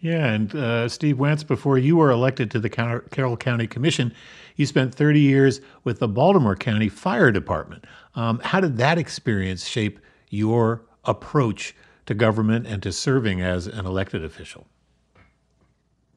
Yeah, 0.00 0.32
and 0.32 0.54
uh, 0.54 0.88
Steve 0.88 1.16
Wantz, 1.16 1.46
before 1.46 1.76
you 1.76 1.96
were 1.96 2.10
elected 2.10 2.50
to 2.52 2.58
the 2.58 2.70
Carroll 2.70 3.36
County 3.36 3.66
Commission, 3.66 4.14
you 4.56 4.64
spent 4.64 4.94
30 4.94 5.20
years 5.20 5.60
with 5.84 5.98
the 5.98 6.08
Baltimore 6.08 6.56
County 6.56 6.88
Fire 6.88 7.30
Department. 7.30 7.84
Um, 8.14 8.40
how 8.42 8.60
did 8.60 8.78
that 8.78 8.96
experience 8.96 9.66
shape 9.66 10.00
your 10.30 10.82
approach 11.04 11.74
to 12.06 12.14
government 12.14 12.66
and 12.66 12.82
to 12.82 12.92
serving 12.92 13.42
as 13.42 13.66
an 13.66 13.84
elected 13.84 14.24
official? 14.24 14.66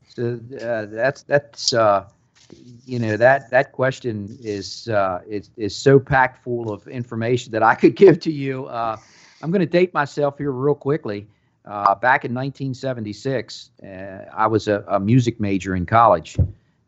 So 0.08 0.40
uh, 0.62 0.86
that's 0.86 1.24
that's 1.24 1.74
uh, 1.74 2.08
you 2.86 3.00
know 3.00 3.18
that 3.18 3.50
that 3.50 3.72
question 3.72 4.38
is 4.42 4.88
uh, 4.88 5.22
is 5.28 5.50
is 5.58 5.76
so 5.76 6.00
packed 6.00 6.44
full 6.44 6.72
of 6.72 6.88
information 6.88 7.52
that 7.52 7.64
I 7.64 7.76
could 7.76 7.96
give 8.04 8.20
to 8.22 8.32
you. 8.32 8.68
Uh, 8.68 8.96
I'm 9.42 9.52
going 9.52 9.60
to 9.60 9.66
date 9.66 9.94
myself 9.94 10.38
here 10.38 10.52
real 10.52 10.76
quickly. 10.76 11.28
Uh, 11.66 11.96
back 11.96 12.26
in 12.26 12.34
1976, 12.34 13.72
uh, 13.84 14.26
I 14.34 14.48
was 14.48 14.68
a, 14.68 14.84
a, 14.88 15.00
music 15.00 15.40
major 15.40 15.76
in 15.76 15.86
college, 15.86 16.38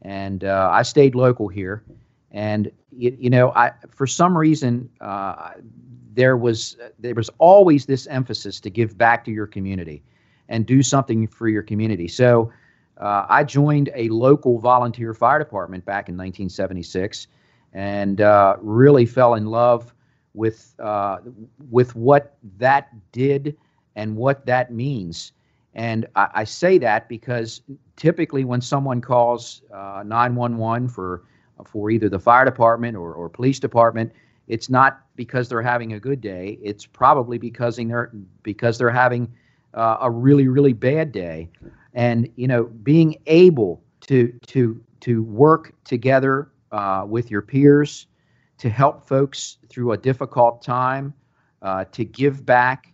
and 0.01 0.43
uh, 0.43 0.69
I 0.71 0.81
stayed 0.81 1.15
local 1.15 1.47
here. 1.47 1.83
And 2.31 2.69
you, 2.91 3.15
you 3.17 3.29
know, 3.29 3.53
I 3.55 3.71
for 3.89 4.05
some 4.05 4.37
reason 4.37 4.89
uh, 4.99 5.51
there 6.13 6.35
was 6.35 6.75
there 6.99 7.15
was 7.15 7.29
always 7.37 7.85
this 7.85 8.05
emphasis 8.07 8.59
to 8.61 8.69
give 8.69 8.97
back 8.97 9.23
to 9.25 9.31
your 9.31 9.47
community 9.47 10.03
and 10.49 10.65
do 10.65 10.83
something 10.83 11.25
for 11.27 11.47
your 11.47 11.63
community. 11.63 12.09
So 12.09 12.51
uh, 12.97 13.25
I 13.29 13.45
joined 13.45 13.91
a 13.95 14.09
local 14.09 14.59
volunteer 14.59 15.13
fire 15.13 15.39
department 15.39 15.85
back 15.85 16.09
in 16.09 16.15
1976, 16.15 17.27
and 17.71 18.19
uh, 18.19 18.57
really 18.59 19.05
fell 19.05 19.35
in 19.35 19.45
love 19.45 19.93
with 20.33 20.75
with 21.69 21.95
what 21.95 22.35
that 22.57 22.89
did 23.13 23.55
and 23.95 24.15
what 24.15 24.45
that 24.45 24.71
means. 24.71 25.31
And 25.73 26.07
I, 26.15 26.29
I 26.33 26.43
say 26.43 26.77
that 26.79 27.09
because 27.09 27.61
typically 27.95 28.43
when 28.43 28.61
someone 28.61 29.01
calls 29.01 29.61
uh, 29.73 30.03
911 30.05 30.89
for 30.89 31.23
for 31.65 31.89
either 31.89 32.09
the 32.09 32.19
fire 32.19 32.43
department 32.43 32.97
or, 32.97 33.13
or 33.13 33.29
police 33.29 33.59
department, 33.59 34.11
it's 34.47 34.69
not 34.69 35.01
because 35.15 35.47
they're 35.47 35.61
having 35.61 35.93
a 35.93 35.99
good 35.99 36.19
day. 36.19 36.59
It's 36.61 36.85
probably 36.85 37.37
because 37.37 37.77
they're 37.77 38.11
because 38.43 38.77
they're 38.77 38.89
having 38.89 39.31
uh, 39.73 39.97
a 40.01 40.11
really 40.11 40.47
really 40.47 40.73
bad 40.73 41.11
day. 41.11 41.49
And 41.93 42.29
you 42.35 42.47
know, 42.47 42.65
being 42.65 43.15
able 43.25 43.81
to 44.01 44.33
to 44.47 44.81
to 45.01 45.23
work 45.23 45.73
together 45.83 46.51
uh, 46.71 47.05
with 47.07 47.31
your 47.31 47.41
peers 47.41 48.07
to 48.57 48.69
help 48.69 49.07
folks 49.07 49.57
through 49.69 49.91
a 49.91 49.97
difficult 49.97 50.61
time, 50.61 51.13
uh, 51.61 51.85
to 51.91 52.05
give 52.05 52.45
back, 52.45 52.93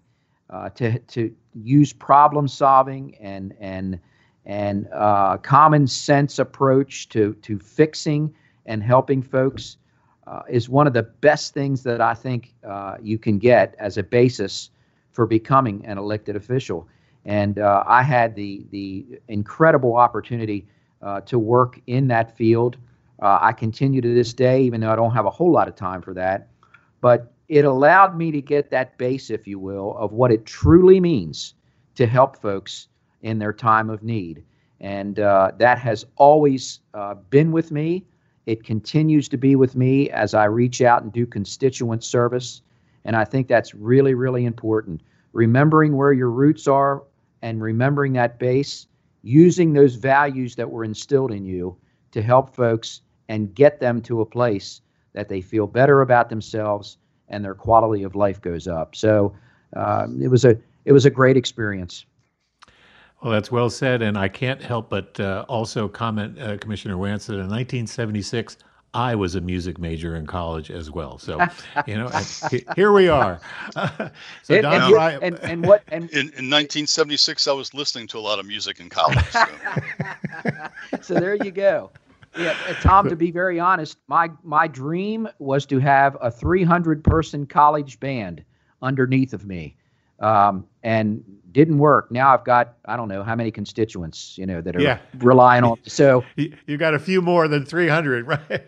uh, 0.51 0.69
to 0.69 0.99
to 0.99 1.33
use 1.53 1.93
problem 1.93 2.47
solving 2.47 3.15
and 3.19 3.53
and 3.59 3.99
and 4.45 4.87
uh, 4.93 5.37
common 5.37 5.87
sense 5.87 6.39
approach 6.39 7.07
to 7.09 7.33
to 7.35 7.57
fixing 7.59 8.33
and 8.65 8.83
helping 8.83 9.21
folks 9.21 9.77
uh, 10.27 10.41
is 10.49 10.69
one 10.69 10.87
of 10.87 10.93
the 10.93 11.03
best 11.03 11.53
things 11.53 11.83
that 11.83 12.01
I 12.01 12.13
think 12.13 12.53
uh, 12.67 12.97
you 13.01 13.17
can 13.17 13.37
get 13.37 13.75
as 13.79 13.97
a 13.97 14.03
basis 14.03 14.69
for 15.11 15.25
becoming 15.25 15.85
an 15.85 15.97
elected 15.97 16.35
official. 16.35 16.87
And 17.25 17.59
uh, 17.59 17.83
I 17.87 18.03
had 18.03 18.35
the 18.35 18.65
the 18.71 19.05
incredible 19.27 19.95
opportunity 19.95 20.67
to 21.25 21.39
work 21.39 21.81
in 21.87 22.07
that 22.09 22.37
field. 22.37 22.77
I 23.19 23.53
continue 23.53 24.01
to 24.01 24.13
this 24.13 24.33
day, 24.33 24.61
even 24.63 24.81
though 24.81 24.91
I 24.91 24.95
don't 24.95 25.13
have 25.13 25.25
a 25.25 25.31
whole 25.31 25.51
lot 25.51 25.67
of 25.67 25.75
time 25.75 26.01
for 26.01 26.13
that. 26.13 26.47
But 27.01 27.30
it 27.51 27.65
allowed 27.65 28.15
me 28.15 28.31
to 28.31 28.41
get 28.41 28.69
that 28.69 28.97
base, 28.97 29.29
if 29.29 29.45
you 29.45 29.59
will, 29.59 29.97
of 29.97 30.13
what 30.13 30.31
it 30.31 30.45
truly 30.45 31.01
means 31.01 31.53
to 31.95 32.07
help 32.07 32.37
folks 32.37 32.87
in 33.23 33.39
their 33.39 33.51
time 33.51 33.89
of 33.89 34.03
need. 34.03 34.41
And 34.79 35.19
uh, 35.19 35.51
that 35.57 35.77
has 35.77 36.05
always 36.15 36.79
uh, 36.93 37.15
been 37.29 37.51
with 37.51 37.69
me. 37.69 38.05
It 38.45 38.63
continues 38.63 39.27
to 39.27 39.37
be 39.37 39.57
with 39.57 39.75
me 39.75 40.09
as 40.11 40.33
I 40.33 40.45
reach 40.45 40.81
out 40.81 41.03
and 41.03 41.11
do 41.11 41.25
constituent 41.25 42.05
service. 42.05 42.61
And 43.03 43.17
I 43.17 43.25
think 43.25 43.49
that's 43.49 43.75
really, 43.75 44.13
really 44.13 44.45
important. 44.45 45.01
Remembering 45.33 45.97
where 45.97 46.13
your 46.13 46.31
roots 46.31 46.69
are 46.69 47.03
and 47.41 47.61
remembering 47.61 48.13
that 48.13 48.39
base 48.39 48.87
using 49.23 49.73
those 49.73 49.95
values 49.95 50.55
that 50.55 50.71
were 50.71 50.85
instilled 50.85 51.33
in 51.33 51.43
you 51.43 51.75
to 52.11 52.21
help 52.21 52.55
folks 52.55 53.01
and 53.27 53.53
get 53.53 53.81
them 53.81 54.01
to 54.03 54.21
a 54.21 54.25
place 54.25 54.79
that 55.11 55.27
they 55.27 55.41
feel 55.41 55.67
better 55.67 55.99
about 55.99 56.29
themselves 56.29 56.97
and 57.31 57.43
their 57.43 57.55
quality 57.55 58.03
of 58.03 58.15
life 58.15 58.39
goes 58.41 58.67
up. 58.67 58.95
So 58.95 59.33
um, 59.75 60.21
it 60.21 60.27
was 60.27 60.45
a 60.45 60.57
it 60.85 60.91
was 60.91 61.05
a 61.05 61.09
great 61.09 61.37
experience. 61.37 62.05
Well, 63.21 63.31
that's 63.31 63.51
well 63.51 63.69
said, 63.69 64.01
and 64.01 64.17
I 64.17 64.27
can't 64.27 64.61
help 64.61 64.89
but 64.89 65.19
uh, 65.19 65.45
also 65.47 65.87
comment, 65.87 66.39
uh, 66.39 66.57
Commissioner 66.57 66.95
Wantz, 66.95 67.27
that 67.27 67.33
in 67.33 67.49
1976 67.49 68.57
I 68.93 69.15
was 69.15 69.35
a 69.35 69.41
music 69.41 69.77
major 69.77 70.15
in 70.15 70.27
college 70.27 70.69
as 70.69 70.91
well. 70.91 71.17
So, 71.17 71.39
you 71.87 71.95
know, 71.95 72.09
here 72.75 72.91
we 72.91 73.07
are. 73.07 73.39
so 73.73 74.09
and, 74.49 74.61
Don 74.63 74.73
and, 74.73 74.91
Fry, 74.91 75.11
and, 75.21 75.39
and, 75.39 75.65
what? 75.65 75.83
And, 75.87 76.09
in, 76.09 76.19
in 76.19 76.49
1976, 76.49 77.47
I 77.47 77.53
was 77.53 77.73
listening 77.73 78.07
to 78.07 78.17
a 78.17 78.19
lot 78.19 78.39
of 78.39 78.45
music 78.45 78.79
in 78.79 78.89
college. 78.89 79.25
So, 79.29 79.45
so 81.01 81.13
there 81.13 81.35
you 81.35 81.51
go. 81.51 81.91
Yeah, 82.37 82.55
Tom. 82.81 83.09
To 83.09 83.15
be 83.15 83.31
very 83.31 83.59
honest, 83.59 83.97
my 84.07 84.29
my 84.43 84.67
dream 84.67 85.27
was 85.39 85.65
to 85.67 85.79
have 85.79 86.17
a 86.21 86.31
300 86.31 87.03
person 87.03 87.45
college 87.45 87.99
band 87.99 88.43
underneath 88.81 89.33
of 89.33 89.45
me, 89.45 89.75
um, 90.19 90.65
and 90.83 91.23
didn't 91.51 91.77
work. 91.77 92.11
Now 92.11 92.33
I've 92.33 92.43
got 92.43 92.75
I 92.85 92.95
don't 92.95 93.07
know 93.07 93.23
how 93.23 93.35
many 93.35 93.51
constituents 93.51 94.37
you 94.37 94.45
know 94.45 94.61
that 94.61 94.75
are 94.75 94.81
yeah. 94.81 94.99
relying 95.19 95.63
on. 95.63 95.77
So 95.85 96.23
you 96.35 96.77
got 96.77 96.93
a 96.93 96.99
few 96.99 97.21
more 97.21 97.47
than 97.47 97.65
300, 97.65 98.27
right? 98.27 98.63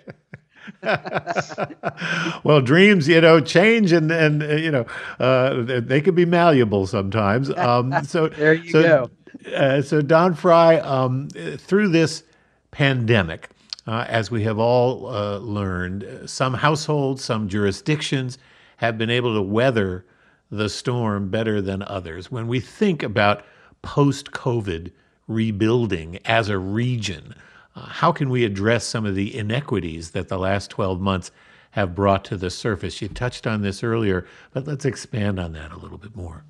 well, 2.43 2.61
dreams, 2.61 3.07
you 3.07 3.21
know, 3.21 3.39
change 3.39 3.91
and 3.91 4.11
and 4.11 4.43
uh, 4.43 4.55
you 4.55 4.71
know 4.71 4.85
uh, 5.19 5.63
they 5.63 6.01
can 6.01 6.15
be 6.15 6.25
malleable 6.25 6.87
sometimes. 6.87 7.49
Um, 7.63 8.03
so 8.03 8.27
there 8.27 8.53
you 8.53 8.71
so, 8.71 8.81
go. 8.81 9.55
Uh, 9.55 9.81
so 9.81 10.01
Don 10.01 10.33
Fry, 10.33 10.79
um, 10.79 11.29
through 11.29 11.89
this 11.89 12.23
pandemic, 12.71 13.49
uh, 13.87 14.05
as 14.07 14.31
we 14.31 14.43
have 14.43 14.59
all 14.59 15.07
uh, 15.07 15.37
learned, 15.39 16.29
some 16.29 16.53
households, 16.53 17.23
some 17.23 17.49
jurisdictions 17.49 18.37
have 18.77 18.97
been 18.97 19.09
able 19.09 19.33
to 19.33 19.41
weather 19.41 20.05
the 20.49 20.69
storm 20.69 21.29
better 21.29 21.61
than 21.61 21.81
others. 21.83 22.31
When 22.31 22.47
we 22.47 22.59
think 22.59 23.03
about 23.03 23.43
post 23.81 24.31
COVID 24.31 24.91
rebuilding 25.27 26.19
as 26.25 26.49
a 26.49 26.57
region, 26.57 27.35
uh, 27.75 27.87
how 27.87 28.11
can 28.11 28.29
we 28.29 28.45
address 28.45 28.85
some 28.85 29.05
of 29.05 29.15
the 29.15 29.35
inequities 29.35 30.11
that 30.11 30.27
the 30.27 30.37
last 30.37 30.69
12 30.69 31.01
months 31.01 31.31
have 31.71 31.95
brought 31.95 32.23
to 32.25 32.37
the 32.37 32.49
surface? 32.49 33.01
You 33.01 33.09
touched 33.09 33.47
on 33.47 33.61
this 33.61 33.83
earlier, 33.83 34.25
but 34.51 34.67
let's 34.67 34.85
expand 34.85 35.39
on 35.39 35.53
that 35.53 35.71
a 35.71 35.77
little 35.77 35.97
bit 35.97 36.15
more. 36.15 36.45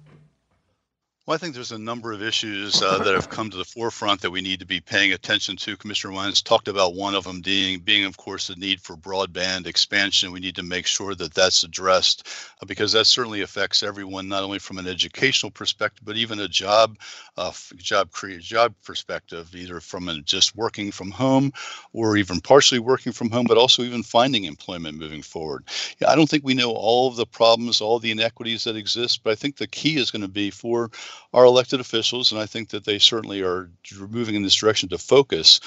Well, 1.25 1.35
I 1.35 1.37
think 1.37 1.55
there's 1.55 1.71
a 1.71 1.77
number 1.79 2.11
of 2.11 2.21
issues 2.21 2.81
uh, 2.81 2.97
that 2.97 3.13
have 3.13 3.29
come 3.29 3.49
to 3.49 3.55
the 3.55 3.63
forefront 3.63 4.19
that 4.19 4.31
we 4.31 4.41
need 4.41 4.59
to 4.59 4.65
be 4.65 4.81
paying 4.81 5.13
attention 5.13 5.55
to. 5.55 5.77
Commissioner 5.77 6.13
Wantz 6.13 6.43
talked 6.43 6.67
about 6.67 6.95
one 6.95 7.15
of 7.15 7.23
them 7.23 7.39
being, 7.39 7.79
being 7.79 8.03
of 8.03 8.17
course, 8.17 8.47
the 8.47 8.57
need 8.57 8.81
for 8.81 8.97
broadband 8.97 9.65
expansion. 9.65 10.33
We 10.33 10.41
need 10.41 10.57
to 10.57 10.63
make 10.63 10.85
sure 10.85 11.15
that 11.15 11.33
that's 11.33 11.63
addressed 11.63 12.27
uh, 12.61 12.65
because 12.65 12.91
that 12.91 13.05
certainly 13.05 13.39
affects 13.39 13.83
everyone, 13.83 14.27
not 14.27 14.43
only 14.43 14.59
from 14.59 14.79
an 14.79 14.85
educational 14.85 15.49
perspective, 15.49 16.03
but 16.03 16.17
even 16.17 16.41
a 16.41 16.47
job, 16.49 16.97
uh, 17.37 17.53
job 17.77 18.11
create 18.11 18.41
job 18.41 18.75
perspective, 18.83 19.55
either 19.55 19.79
from 19.79 20.09
just 20.25 20.57
working 20.57 20.91
from 20.91 21.09
home 21.09 21.53
or 21.93 22.17
even 22.17 22.41
partially 22.41 22.79
working 22.79 23.13
from 23.13 23.29
home, 23.29 23.45
but 23.47 23.57
also 23.57 23.83
even 23.83 24.03
finding 24.03 24.43
employment 24.43 24.99
moving 24.99 25.21
forward. 25.21 25.63
Yeah, 26.01 26.09
I 26.09 26.17
don't 26.17 26.29
think 26.29 26.43
we 26.43 26.53
know 26.53 26.71
all 26.71 27.07
of 27.07 27.15
the 27.15 27.25
problems, 27.25 27.79
all 27.79 27.97
the 27.97 28.11
inequities 28.11 28.65
that 28.65 28.75
exist, 28.75 29.23
but 29.23 29.31
I 29.31 29.35
think 29.35 29.55
the 29.55 29.67
key 29.67 29.95
is 29.95 30.11
going 30.11 30.21
to 30.21 30.27
be 30.27 30.49
for 30.49 30.91
our 31.33 31.45
elected 31.45 31.79
officials, 31.79 32.31
and 32.31 32.39
I 32.39 32.45
think 32.45 32.69
that 32.69 32.85
they 32.85 32.99
certainly 32.99 33.41
are 33.41 33.69
moving 34.09 34.35
in 34.35 34.43
this 34.43 34.55
direction 34.55 34.89
to 34.89 34.97
focus 34.97 35.59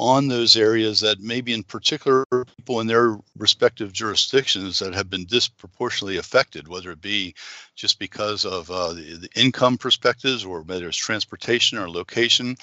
on 0.00 0.28
those 0.28 0.56
areas 0.56 1.00
that 1.00 1.20
maybe 1.20 1.52
in 1.52 1.62
particular 1.62 2.24
people 2.56 2.80
in 2.80 2.86
their 2.86 3.18
respective 3.36 3.92
jurisdictions 3.92 4.78
that 4.78 4.94
have 4.94 5.10
been 5.10 5.26
disproportionately 5.26 6.16
affected, 6.16 6.68
whether 6.68 6.90
it 6.90 7.02
be 7.02 7.34
just 7.74 7.98
because 7.98 8.46
of 8.46 8.70
uh, 8.70 8.94
the, 8.94 9.16
the, 9.16 9.28
income 9.36 9.76
perspectives 9.76 10.42
or 10.42 10.62
whether 10.62 10.88
it's 10.88 10.96
transportation 10.96 11.76
or 11.76 11.90
location. 11.90 12.56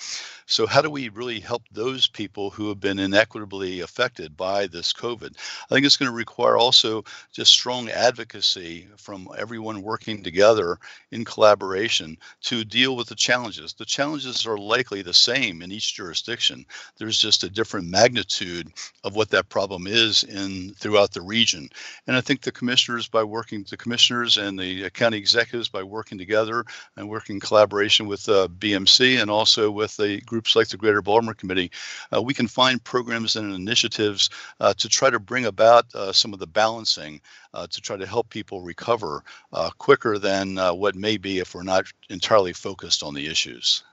So, 0.49 0.65
how 0.65 0.81
do 0.81 0.89
we 0.89 1.09
really 1.09 1.41
help 1.41 1.63
those 1.73 2.07
people 2.07 2.49
who 2.49 2.69
have 2.69 2.79
been 2.79 2.99
inequitably 2.99 3.81
affected 3.81 4.37
by 4.37 4.67
this 4.67 4.93
COVID? 4.93 5.35
I 5.35 5.73
think 5.73 5.85
it's 5.85 5.97
going 5.97 6.09
to 6.09 6.15
require 6.15 6.55
also 6.55 7.03
just 7.33 7.51
strong 7.51 7.89
advocacy 7.89 8.87
from 8.95 9.27
everyone 9.37 9.81
working 9.81 10.23
together 10.23 10.77
in 11.11 11.25
collaboration 11.25 12.17
to 12.43 12.63
deal 12.63 12.95
with 12.95 13.07
the 13.07 13.15
challenges. 13.15 13.73
The 13.73 13.83
challenges 13.83 14.45
are 14.45 14.57
likely 14.57 15.01
the 15.01 15.13
same 15.13 15.61
in 15.61 15.69
each 15.69 15.95
jurisdiction. 15.95 16.65
There's 16.97 17.17
just 17.17 17.43
a 17.43 17.49
different 17.49 17.89
magnitude 17.89 18.71
of 19.03 19.17
what 19.17 19.29
that 19.31 19.49
problem 19.49 19.85
is 19.85 20.23
in 20.23 20.73
throughout 20.75 21.11
the 21.11 21.21
region. 21.21 21.67
And 22.07 22.15
I 22.15 22.21
think 22.21 22.41
the 22.41 22.53
commissioners, 22.53 23.09
by 23.09 23.25
working, 23.25 23.65
the 23.69 23.75
commissioners 23.75 24.37
and 24.37 24.57
the 24.57 24.89
county 24.91 25.17
executives, 25.17 25.67
by 25.67 25.83
working 25.83 26.17
together 26.17 26.63
and 26.95 27.09
working 27.09 27.35
in 27.35 27.39
collaboration 27.41 28.07
with 28.07 28.29
uh, 28.29 28.47
BMC 28.47 29.21
and 29.21 29.29
also 29.29 29.69
with 29.69 29.97
the 29.97 30.21
group 30.21 30.36
groups 30.37 30.55
like 30.55 30.67
the 30.67 30.77
Greater 30.77 31.01
Baltimore 31.01 31.33
Committee, 31.33 31.71
uh, 32.15 32.21
we 32.21 32.31
can 32.31 32.47
find 32.47 32.83
programs 32.83 33.35
and 33.35 33.55
initiatives 33.55 34.29
uh, 34.59 34.71
to 34.75 34.87
try 34.87 35.09
to 35.09 35.17
bring 35.17 35.45
about 35.45 35.85
uh, 35.95 36.13
some 36.13 36.31
of 36.31 36.37
the 36.37 36.45
balancing 36.45 37.19
uh, 37.55 37.65
to 37.65 37.81
try 37.81 37.97
to 37.97 38.05
help 38.05 38.29
people 38.29 38.61
recover 38.61 39.23
uh, 39.51 39.71
quicker 39.79 40.19
than 40.19 40.57
what 40.77 40.93
may 40.93 41.17
be 41.17 41.39
if 41.39 41.55
we're 41.55 41.63
not 41.63 41.85
entirely 42.11 42.53
focused 42.53 43.01
on 43.01 43.15
the 43.15 43.25
issues. 43.25 43.83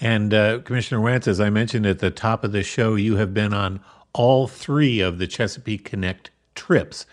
And 0.00 0.32
Commissioner 0.64 1.00
Wantz, 1.00 1.28
as 1.28 1.40
I 1.40 1.48
mentioned 1.48 1.86
at 1.86 2.00
the 2.00 2.10
top 2.10 2.42
of 2.42 2.50
the 2.50 2.64
show, 2.64 2.96
you 2.96 3.14
have 3.16 3.32
been 3.32 3.54
on 3.54 3.78
all 4.12 4.48
three 4.48 4.98
of 4.98 5.18
the 5.18 5.28
Chesapeake 5.28 5.84
Connect 5.84 6.32
trips. 6.56 7.06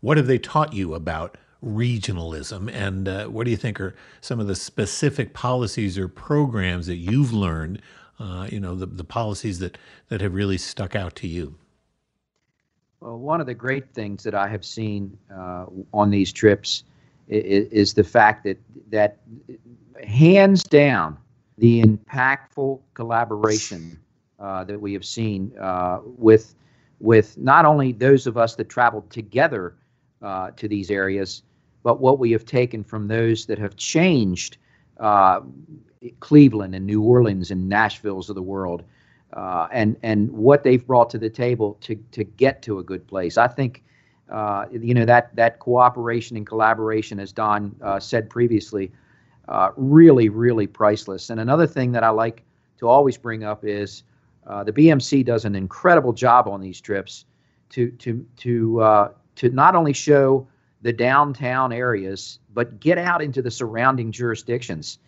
What 0.00 0.18
have 0.18 0.28
they 0.28 0.38
taught 0.38 0.72
you 0.72 0.94
about 0.94 1.36
regionalism. 1.64 2.70
And 2.72 3.08
uh, 3.08 3.26
what 3.26 3.44
do 3.44 3.50
you 3.50 3.56
think 3.56 3.80
are 3.80 3.94
some 4.20 4.40
of 4.40 4.46
the 4.46 4.54
specific 4.54 5.32
policies 5.32 5.96
or 5.98 6.08
programs 6.08 6.86
that 6.86 6.96
you've 6.96 7.32
learned? 7.32 7.80
Uh, 8.18 8.46
you 8.50 8.60
know, 8.60 8.74
the, 8.74 8.86
the 8.86 9.04
policies 9.04 9.58
that 9.58 9.78
that 10.08 10.20
have 10.20 10.34
really 10.34 10.58
stuck 10.58 10.94
out 10.94 11.16
to 11.16 11.26
you. 11.26 11.56
Well, 13.00 13.18
one 13.18 13.40
of 13.40 13.46
the 13.46 13.54
great 13.54 13.92
things 13.94 14.22
that 14.22 14.34
I 14.34 14.46
have 14.46 14.64
seen 14.64 15.16
uh, 15.34 15.66
on 15.92 16.10
these 16.10 16.32
trips 16.32 16.84
is, 17.26 17.68
is, 17.72 17.94
the 17.94 18.04
fact 18.04 18.44
that 18.44 18.58
that 18.90 19.16
hands 20.04 20.62
down 20.62 21.16
the 21.58 21.82
impactful 21.82 22.80
collaboration 22.94 23.98
uh, 24.38 24.62
that 24.64 24.80
we 24.80 24.92
have 24.92 25.04
seen 25.04 25.52
uh, 25.58 26.00
with 26.04 26.54
with 27.00 27.36
not 27.36 27.64
only 27.64 27.90
those 27.90 28.28
of 28.28 28.36
us 28.36 28.54
that 28.54 28.68
traveled 28.68 29.10
together 29.10 29.74
uh, 30.22 30.52
to 30.52 30.68
these 30.68 30.88
areas, 30.90 31.42
but 31.82 32.00
what 32.00 32.18
we 32.18 32.32
have 32.32 32.44
taken 32.44 32.84
from 32.84 33.08
those 33.08 33.46
that 33.46 33.58
have 33.58 33.76
changed 33.76 34.58
uh, 34.98 35.40
Cleveland 36.20 36.74
and 36.74 36.86
New 36.86 37.02
Orleans 37.02 37.50
and 37.50 37.68
Nashville's 37.68 38.28
of 38.28 38.34
the 38.34 38.42
world, 38.42 38.82
uh, 39.32 39.68
and 39.72 39.96
and 40.02 40.30
what 40.30 40.62
they've 40.62 40.86
brought 40.86 41.10
to 41.10 41.18
the 41.18 41.30
table 41.30 41.76
to 41.82 41.96
to 42.12 42.24
get 42.24 42.62
to 42.62 42.78
a 42.78 42.82
good 42.82 43.06
place. 43.06 43.38
I 43.38 43.48
think, 43.48 43.82
uh, 44.30 44.66
you 44.70 44.94
know, 44.94 45.04
that 45.04 45.34
that 45.36 45.58
cooperation 45.58 46.36
and 46.36 46.46
collaboration, 46.46 47.18
as 47.18 47.32
Don 47.32 47.74
uh, 47.82 47.98
said 48.00 48.28
previously, 48.30 48.92
uh, 49.48 49.70
really 49.76 50.28
really 50.28 50.66
priceless. 50.66 51.30
And 51.30 51.40
another 51.40 51.66
thing 51.66 51.92
that 51.92 52.04
I 52.04 52.10
like 52.10 52.42
to 52.78 52.88
always 52.88 53.16
bring 53.16 53.44
up 53.44 53.64
is 53.64 54.02
uh, 54.46 54.64
the 54.64 54.72
BMC 54.72 55.24
does 55.24 55.44
an 55.44 55.54
incredible 55.54 56.12
job 56.12 56.48
on 56.48 56.60
these 56.60 56.80
trips 56.80 57.24
to 57.70 57.90
to 57.92 58.26
to 58.38 59.08
to 59.34 59.48
not 59.48 59.74
only 59.74 59.92
show 59.92 60.46
the 60.82 60.92
downtown 60.92 61.72
areas, 61.72 62.38
but 62.52 62.80
get 62.80 62.98
out 62.98 63.22
into 63.22 63.40
the 63.40 63.50
surrounding 63.50 64.12
jurisdictions, 64.12 64.98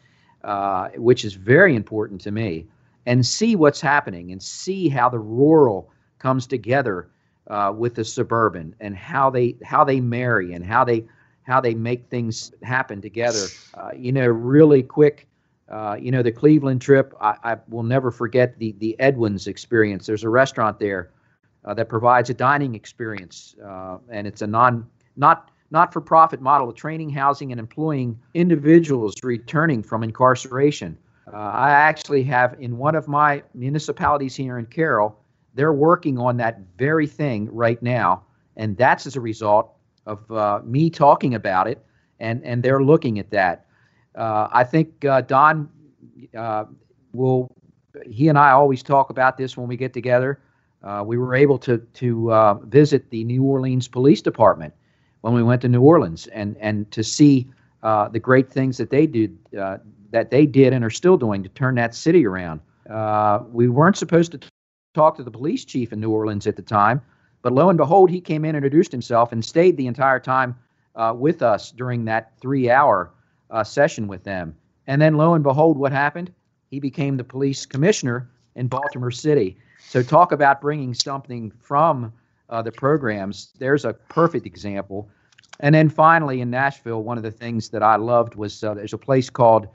uh, 0.45 0.89
which 0.97 1.25
is 1.25 1.35
very 1.35 1.75
important 1.75 2.21
to 2.23 2.31
me, 2.31 2.67
and 3.07 3.27
see 3.27 3.57
what's 3.57 3.81
happening 3.81 4.33
and 4.33 4.43
see 4.43 4.89
how 4.89 5.09
the 5.09 5.19
rural 5.19 5.91
comes 6.19 6.47
together 6.47 7.09
uh, 7.49 7.73
with 7.77 7.95
the 7.95 8.05
suburban 8.05 8.75
and 8.81 8.97
how 8.97 9.29
they 9.29 9.57
how 9.63 9.85
they 9.85 10.01
marry 10.01 10.55
and 10.55 10.65
how 10.65 10.85
they 10.85 11.05
how 11.43 11.61
they 11.61 11.75
make 11.75 12.09
things 12.09 12.53
happen 12.63 13.03
together. 13.03 13.47
Uh, 13.75 13.91
you 13.97 14.13
know, 14.13 14.27
really 14.27 14.83
quick. 14.83 15.29
Uh, 15.69 15.97
you 15.99 16.11
know, 16.11 16.23
the 16.23 16.33
Cleveland 16.33 16.81
trip. 16.81 17.15
I, 17.21 17.37
I, 17.43 17.57
will 17.69 17.83
never 17.83 18.11
forget 18.11 18.59
the 18.59 18.75
the 18.79 18.99
Edwin's 19.01 19.47
experience. 19.47 20.07
There's 20.07 20.23
a 20.23 20.29
restaurant 20.29 20.79
there 20.79 21.11
uh, 21.65 21.75
that 21.75 21.89
provides 21.89 22.29
a 22.31 22.35
dining 22.35 22.75
experience, 22.75 23.57
uh, 23.65 23.97
and 24.11 24.27
it's 24.27 24.43
a 24.43 24.47
non 24.47 24.87
not 25.17 25.51
not 25.71 25.93
for 25.93 26.01
profit 26.01 26.41
model 26.41 26.69
of 26.69 26.75
training, 26.75 27.11
housing, 27.11 27.51
and 27.51 27.59
employing 27.59 28.19
individuals 28.35 29.15
returning 29.23 29.83
from 29.83 30.03
incarceration. 30.03 30.97
Uh, 31.33 31.37
I 31.37 31.71
actually 31.71 32.23
have 32.25 32.57
in 32.61 32.77
one 32.77 32.95
of 32.95 33.09
my 33.09 33.43
municipalities 33.55 34.37
here 34.37 34.59
in 34.59 34.67
Carroll, 34.67 35.19
they're 35.55 35.73
working 35.73 36.19
on 36.19 36.37
that 36.39 36.61
very 36.79 37.07
thing 37.07 37.49
right 37.53 37.83
now. 37.83 38.25
And 38.57 38.77
that's 38.77 39.07
as 39.07 39.17
a 39.17 39.21
result 39.21 39.73
of 40.07 40.31
uh, 40.31 40.61
me 40.65 40.91
talking 40.91 41.35
about 41.35 41.67
it, 41.67 41.85
and, 42.21 42.45
and 42.45 42.63
they're 42.63 42.83
looking 42.83 43.19
at 43.19 43.31
that. 43.31 43.67
Uh, 44.15 44.49
I 44.53 44.65
think, 44.65 45.05
uh, 45.05 45.23
Don, 45.23 45.69
uh, 46.37 46.65
we'll 47.13 47.51
he 48.11 48.29
and 48.29 48.37
I 48.37 48.51
always 48.51 48.83
talk 48.83 49.11
about 49.11 49.37
this 49.37 49.57
when 49.57 49.69
we 49.69 49.77
get 49.77 49.93
together. 49.93 50.41
Uh, 50.83 51.03
we 51.07 51.17
were 51.17 51.35
able 51.35 51.59
to 51.59 51.79
to 51.79 52.61
visit 52.65 53.11
the 53.11 53.25
New 53.25 53.45
Orleans 53.45 53.89
Police 53.89 54.21
Department 54.21 54.75
when 55.25 55.33
we 55.33 55.43
went 55.43 55.63
to 55.63 55.69
New 55.71 55.81
Orleans 55.81 56.27
and 56.27 56.55
and 56.61 56.91
to 56.91 57.03
see 57.03 57.49
uh, 57.83 58.09
the 58.11 58.19
great 58.19 58.51
things 58.51 58.77
that 58.77 58.91
they 58.91 59.07
did 59.07 59.39
uh, 59.59 59.79
that 60.11 60.31
they 60.31 60.45
did 60.45 60.75
and 60.75 60.85
are 60.85 60.91
still 60.91 61.17
doing 61.17 61.43
to 61.43 61.49
turn 61.49 61.77
that 61.77 61.95
city 61.95 62.27
around. 62.27 62.61
Uh, 62.91 63.41
we 63.51 63.67
weren't 63.67 63.97
supposed 63.97 64.33
to 64.33 64.39
t- 64.39 64.49
talk 64.93 65.17
to 65.17 65.23
the 65.23 65.31
police 65.31 65.65
chief 65.65 65.95
in 65.95 66.01
New 66.01 66.11
Orleans 66.11 66.47
at 66.47 66.57
the 66.57 66.63
time, 66.63 67.01
but 67.41 67.55
lo 67.55 67.71
and 67.71 67.79
behold, 67.79 68.11
he 68.11 68.21
came 68.21 68.45
in, 68.45 68.55
introduced 68.55 68.93
himself, 68.93 69.33
and 69.33 69.43
stayed 69.43 69.79
the 69.79 69.87
entire 69.87 70.21
time 70.21 70.55
uh, 70.95 71.15
with 71.17 71.41
us 71.41 71.71
during 71.73 72.05
that 72.05 72.39
three-hour 72.39 73.11
session 73.63 74.07
with 74.07 74.25
them. 74.25 74.55
And 74.87 75.01
then 75.01 75.17
lo 75.17 75.33
and 75.33 75.43
behold, 75.43 75.79
what 75.79 75.93
happened? 75.93 76.35
He 76.71 76.81
became 76.81 77.17
the 77.17 77.25
police 77.25 77.65
commissioner 77.65 78.29
in 78.57 78.67
Baltimore 78.67 79.11
City. 79.11 79.57
So 79.89 80.03
talk 80.03 80.33
about 80.33 80.61
bringing 80.61 80.93
something 80.93 81.51
from 81.61 82.13
uh, 82.49 82.63
the 82.63 82.73
programs. 82.73 83.53
There's 83.59 83.85
a 83.85 83.93
perfect 83.93 84.47
example. 84.47 85.09
And 85.61 85.75
then 85.75 85.89
finally 85.89 86.41
in 86.41 86.51
Nashville, 86.51 87.03
one 87.03 87.17
of 87.17 87.23
the 87.23 87.31
things 87.31 87.69
that 87.71 87.83
I 87.83 87.97
loved 87.97 88.35
was 88.35 88.63
uh, 88.63 88.75
there's 88.75 88.93
a 88.93 88.99
place 88.99 89.31
called 89.31 89.69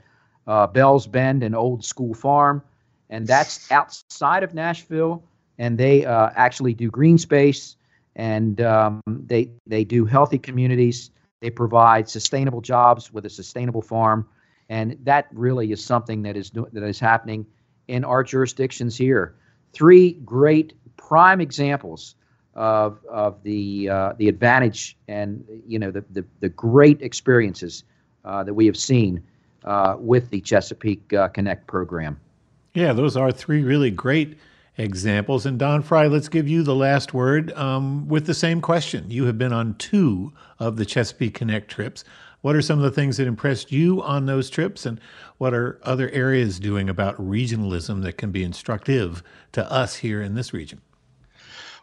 uh, 0.46 0.66
Bell's 0.66 1.06
Bend, 1.06 1.42
an 1.42 1.54
old 1.54 1.84
school 1.84 2.14
farm, 2.14 2.62
and 3.08 3.26
that's 3.26 3.70
outside 3.70 4.42
of 4.42 4.54
Nashville. 4.54 5.22
And 5.58 5.76
they 5.76 6.04
uh, 6.06 6.30
actually 6.34 6.74
do 6.74 6.90
green 6.90 7.18
space, 7.18 7.76
and 8.16 8.60
um, 8.62 9.00
they 9.06 9.50
they 9.66 9.84
do 9.84 10.06
healthy 10.06 10.38
communities. 10.38 11.10
They 11.40 11.50
provide 11.50 12.08
sustainable 12.08 12.60
jobs 12.60 13.12
with 13.12 13.26
a 13.26 13.30
sustainable 13.30 13.82
farm, 13.82 14.26
and 14.68 14.96
that 15.04 15.28
really 15.32 15.70
is 15.72 15.84
something 15.84 16.22
that 16.22 16.36
is 16.36 16.50
that 16.50 16.82
is 16.82 16.98
happening 16.98 17.46
in 17.88 18.04
our 18.04 18.22
jurisdictions 18.22 18.96
here. 18.96 19.36
Three 19.72 20.12
great 20.12 20.74
prime 20.96 21.40
examples 21.40 22.14
of 22.54 22.98
of 23.08 23.42
the 23.42 23.88
uh, 23.88 24.12
the 24.18 24.28
advantage 24.28 24.96
and 25.08 25.44
you 25.66 25.78
know 25.78 25.90
the 25.90 26.04
the, 26.10 26.24
the 26.40 26.48
great 26.48 27.00
experiences 27.02 27.84
uh, 28.24 28.42
that 28.44 28.54
we 28.54 28.66
have 28.66 28.76
seen 28.76 29.22
uh, 29.64 29.96
with 29.98 30.30
the 30.30 30.40
Chesapeake 30.40 31.12
uh, 31.12 31.28
Connect 31.28 31.66
program. 31.66 32.18
Yeah, 32.74 32.92
those 32.92 33.16
are 33.16 33.32
three 33.32 33.62
really 33.62 33.90
great 33.90 34.38
examples. 34.78 35.46
And 35.46 35.58
Don 35.58 35.82
Fry, 35.82 36.06
let's 36.06 36.28
give 36.28 36.48
you 36.48 36.62
the 36.62 36.74
last 36.74 37.12
word 37.12 37.52
um, 37.52 38.08
with 38.08 38.26
the 38.26 38.34
same 38.34 38.60
question. 38.60 39.10
You 39.10 39.24
have 39.24 39.38
been 39.38 39.52
on 39.52 39.74
two 39.74 40.32
of 40.58 40.76
the 40.76 40.86
Chesapeake 40.86 41.34
Connect 41.34 41.70
trips. 41.70 42.04
What 42.42 42.56
are 42.56 42.62
some 42.62 42.78
of 42.78 42.84
the 42.84 42.90
things 42.90 43.18
that 43.18 43.26
impressed 43.26 43.70
you 43.70 44.02
on 44.02 44.24
those 44.24 44.48
trips, 44.48 44.86
and 44.86 44.98
what 45.36 45.52
are 45.52 45.78
other 45.82 46.08
areas 46.10 46.58
doing 46.58 46.88
about 46.88 47.16
regionalism 47.18 48.02
that 48.02 48.16
can 48.16 48.30
be 48.30 48.42
instructive 48.42 49.22
to 49.52 49.70
us 49.70 49.96
here 49.96 50.22
in 50.22 50.34
this 50.34 50.54
region? 50.54 50.80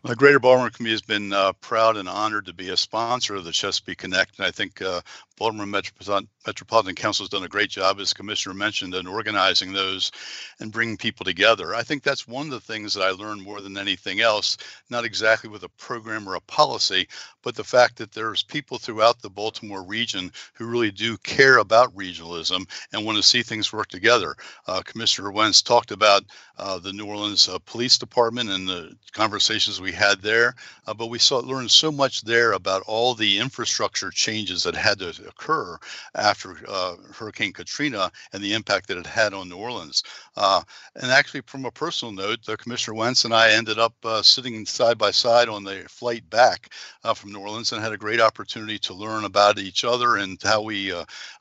The 0.07 0.15
Greater 0.15 0.39
Baltimore 0.39 0.69
Committee 0.69 0.93
has 0.93 1.01
been 1.01 1.33
uh, 1.33 1.51
proud 1.53 1.97
and 1.97 2.07
honored 2.07 2.45
to 2.45 2.53
be 2.53 2.69
a 2.69 2.77
sponsor 2.77 3.35
of 3.35 3.43
the 3.43 3.51
Chesapeake 3.51 3.97
Connect, 3.97 4.37
and 4.37 4.47
I 4.47 4.51
think 4.51 4.81
uh, 4.81 5.01
Baltimore 5.37 5.67
Metropolitan, 5.67 6.95
Council 6.95 7.23
has 7.23 7.29
done 7.29 7.43
a 7.43 7.47
great 7.47 7.69
job, 7.69 7.99
as 7.99 8.13
Commissioner 8.13 8.55
mentioned, 8.55 8.95
in 8.95 9.05
organizing 9.05 9.71
those 9.71 10.11
and 10.59 10.71
bringing 10.71 10.97
people 10.97 11.23
together. 11.23 11.75
I 11.75 11.83
think 11.83 12.01
that's 12.01 12.27
one 12.27 12.47
of 12.47 12.51
the 12.51 12.59
things 12.59 12.93
that 12.93 13.03
I 13.03 13.11
learned 13.11 13.43
more 13.43 13.61
than 13.61 13.77
anything 13.77 14.19
else, 14.19 14.57
not 14.89 15.05
exactly 15.05 15.49
with 15.49 15.63
a 15.63 15.69
program 15.69 16.27
or 16.27 16.35
a 16.35 16.41
policy, 16.41 17.07
but 17.43 17.55
the 17.55 17.63
fact 17.63 17.97
that 17.97 18.11
there's 18.11 18.41
people 18.41 18.79
throughout 18.79 19.21
the 19.21 19.29
Baltimore 19.29 19.83
region 19.83 20.31
who 20.53 20.65
really 20.65 20.91
do 20.91 21.17
care 21.17 21.57
about 21.57 21.95
regionalism 21.95 22.67
and 22.91 23.05
want 23.05 23.17
to 23.17 23.23
see 23.23 23.43
things 23.43 23.71
work 23.71 23.87
together. 23.89 24.35
Uh, 24.65 24.81
Commissioner 24.81 25.31
Wantz 25.31 25.63
talked 25.63 25.91
about 25.91 26.23
uh, 26.57 26.79
the 26.79 26.93
New 26.93 27.05
Orleans 27.05 27.47
uh, 27.47 27.59
Police 27.59 27.97
Department 27.99 28.49
and 28.49 28.67
the 28.67 28.97
conversations 29.13 29.79
we 29.79 29.91
had 29.91 30.19
there, 30.21 30.55
uh, 30.87 30.93
but 30.93 31.07
we 31.07 31.19
saw 31.19 31.37
learned 31.37 31.69
so 31.69 31.91
much 31.91 32.23
there 32.23 32.53
about 32.53 32.83
all 32.87 33.13
the 33.13 33.37
infrastructure 33.37 34.09
changes 34.09 34.63
that 34.63 34.75
had 34.75 34.97
to 34.99 35.26
occur 35.27 35.77
after 36.15 36.57
uh, 36.67 36.95
Hurricane 37.13 37.53
Katrina 37.53 38.11
and 38.33 38.43
the 38.43 38.53
impact 38.53 38.87
that 38.87 38.97
it 38.97 39.05
had 39.05 39.33
on 39.33 39.49
New 39.49 39.57
Orleans. 39.57 40.03
Uh, 40.35 40.61
and 40.95 41.11
actually, 41.11 41.41
from 41.41 41.65
a 41.65 41.71
personal 41.71 42.13
note, 42.13 42.39
Commissioner 42.57 42.97
Wantz 42.97 43.25
and 43.25 43.33
I 43.33 43.51
ended 43.51 43.79
up 43.79 43.93
sitting 44.23 44.65
side 44.65 44.97
by 44.97 45.11
side 45.11 45.49
on 45.49 45.63
the 45.63 45.85
flight 45.89 46.29
back 46.29 46.71
from 47.15 47.31
New 47.31 47.39
Orleans 47.39 47.71
and 47.71 47.81
had 47.81 47.93
a 47.93 47.97
great 47.97 48.21
opportunity 48.21 48.77
to 48.79 48.93
learn 48.93 49.25
about 49.25 49.59
each 49.59 49.83
other 49.83 50.17
and 50.17 50.39
how 50.43 50.61
we 50.61 50.93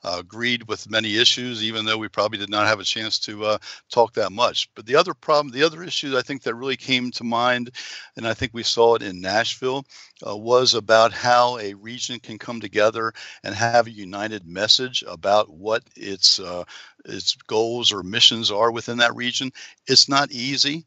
agreed 0.03 0.67
with 0.67 0.89
many 0.89 1.17
issues, 1.17 1.63
even 1.63 1.85
though 1.85 1.97
we 1.97 2.07
probably 2.07 2.37
did 2.37 2.49
not 2.49 2.67
have 2.67 2.79
a 2.79 2.83
chance 2.83 3.19
to 3.19 3.57
talk 3.89 4.13
that 4.13 4.31
much. 4.31 4.69
But 4.75 4.85
the 4.85 4.95
other 4.95 5.13
problem, 5.13 5.53
the 5.53 5.63
other 5.63 5.83
issue 5.83 6.17
I 6.17 6.21
think 6.21 6.43
that 6.43 6.55
really 6.55 6.77
came 6.77 7.11
to 7.11 7.23
mind, 7.23 7.71
and 8.15 8.27
I 8.27 8.33
think 8.33 8.53
we 8.53 8.63
saw 8.63 8.95
it 8.95 9.03
in 9.03 9.21
Nashville, 9.21 9.85
uh, 10.25 10.35
was 10.35 10.73
about 10.73 11.13
how 11.13 11.59
a 11.59 11.75
region 11.75 12.19
can 12.19 12.39
come 12.39 12.59
together 12.59 13.13
and 13.43 13.53
have 13.53 13.76
a 13.85 13.91
united 13.91 14.47
message 14.47 15.03
about 15.07 15.49
what 15.51 15.83
its 15.95 16.39
uh, 16.39 16.63
its 17.05 17.35
goals 17.47 17.91
or 17.91 18.01
missions 18.01 18.49
are 18.49 18.71
within 18.71 18.97
that 18.97 19.15
region. 19.15 19.51
It's 19.85 20.09
not 20.09 20.31
easy, 20.31 20.85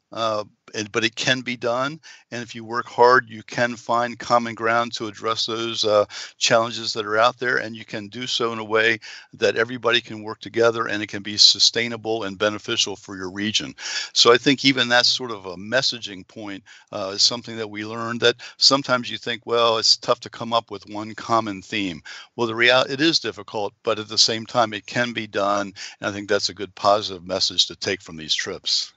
uh, 0.75 0.85
but 0.93 1.05
it 1.05 1.15
can 1.15 1.41
be 1.41 1.57
done. 1.57 2.01
And 2.31 2.43
if 2.43 2.55
you 2.55 2.65
work 2.65 2.87
hard, 2.87 3.29
you 3.29 3.43
can 3.43 3.77
find 3.77 4.19
common 4.19 4.55
ground 4.55 4.93
to 4.95 5.07
address 5.07 5.47
those 5.47 5.85
uh, 5.85 6.05
challenges 6.39 6.93
that 6.93 7.07
are 7.07 7.19
out 7.19 7.39
there. 7.39 7.57
And 7.57 7.77
you 7.77 7.85
can 7.85 8.09
do 8.09 8.27
so 8.27 8.53
in 8.53 8.59
a 8.59 8.65
way 8.65 8.99
that 9.35 9.57
everybody 9.57 10.01
can 10.01 10.23
work 10.23 10.41
together 10.41 10.87
and 10.87 11.03
it 11.03 11.09
can 11.09 11.23
be 11.23 11.37
sustainable 11.37 12.25
and 12.25 12.39
beneficial 12.39 12.97
for 12.97 13.17
your 13.17 13.31
region. 13.31 13.75
So 14.13 14.33
I 14.33 14.39
think 14.39 14.65
even 14.65 14.89
that's 14.89 15.09
sort 15.09 15.31
of 15.31 15.47
a 15.47 15.57
messaging 15.57 16.27
point 16.27 16.63
uh, 16.93 17.13
is 17.15 17.23
something 17.23 17.57
that 17.57 17.71
we 17.71 17.85
learned 17.85 18.21
that 18.21 18.37
sometimes 18.57 19.11
you 19.11 19.19
think, 19.19 19.47
well, 19.47 19.79
it's 19.79 19.97
tough 19.97 20.21
to 20.21 20.31
come 20.31 20.53
up 20.53 20.71
with 20.71 20.89
one 20.89 21.15
common 21.15 21.63
theme. 21.63 22.03
Well, 22.37 22.47
the 22.47 22.55
reality, 22.55 22.93
it 22.93 23.01
is 23.01 23.19
difficult, 23.19 23.75
but 23.83 23.99
at 23.99 24.09
the 24.09 24.19
same 24.19 24.47
time, 24.47 24.73
it 24.73 24.87
can 24.87 25.13
be 25.13 25.27
done. 25.27 25.73
And 26.01 26.09
I 26.09 26.13
think 26.13 26.29
that's 26.29 26.49
a 26.49 26.55
good 26.55 26.75
positive 26.75 27.27
message 27.27 27.67
to 27.67 27.77
take 27.77 28.03
from 28.03 28.17
these 28.17 28.35
trips. 28.35 28.93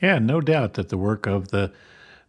Yeah, 0.00 0.18
no 0.18 0.40
doubt 0.40 0.74
that 0.74 0.88
the 0.88 0.98
work 0.98 1.26
of 1.26 1.48
the 1.48 1.72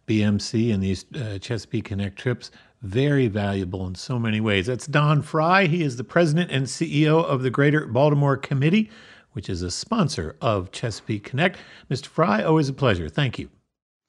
BMC 0.06 0.72
and 0.72 0.82
these 0.82 1.04
uh, 1.14 1.38
Chesapeake 1.38 1.84
Connect 1.84 2.18
trips 2.18 2.50
very 2.82 3.28
valuable 3.28 3.86
in 3.86 3.94
so 3.94 4.18
many 4.18 4.40
ways. 4.40 4.66
That's 4.66 4.86
Don 4.86 5.22
Fry. 5.22 5.66
He 5.66 5.82
is 5.82 5.96
the 5.96 6.04
president 6.04 6.50
and 6.50 6.66
CEO 6.66 7.24
of 7.24 7.42
the 7.42 7.50
Greater 7.50 7.86
Baltimore 7.86 8.36
Committee, 8.36 8.90
which 9.32 9.48
is 9.48 9.62
a 9.62 9.70
sponsor 9.70 10.36
of 10.40 10.72
Chesapeake 10.72 11.24
Connect. 11.24 11.58
Mr. 11.90 12.06
Fry, 12.06 12.42
always 12.42 12.68
a 12.68 12.72
pleasure. 12.72 13.08
Thank 13.08 13.38
you. 13.38 13.48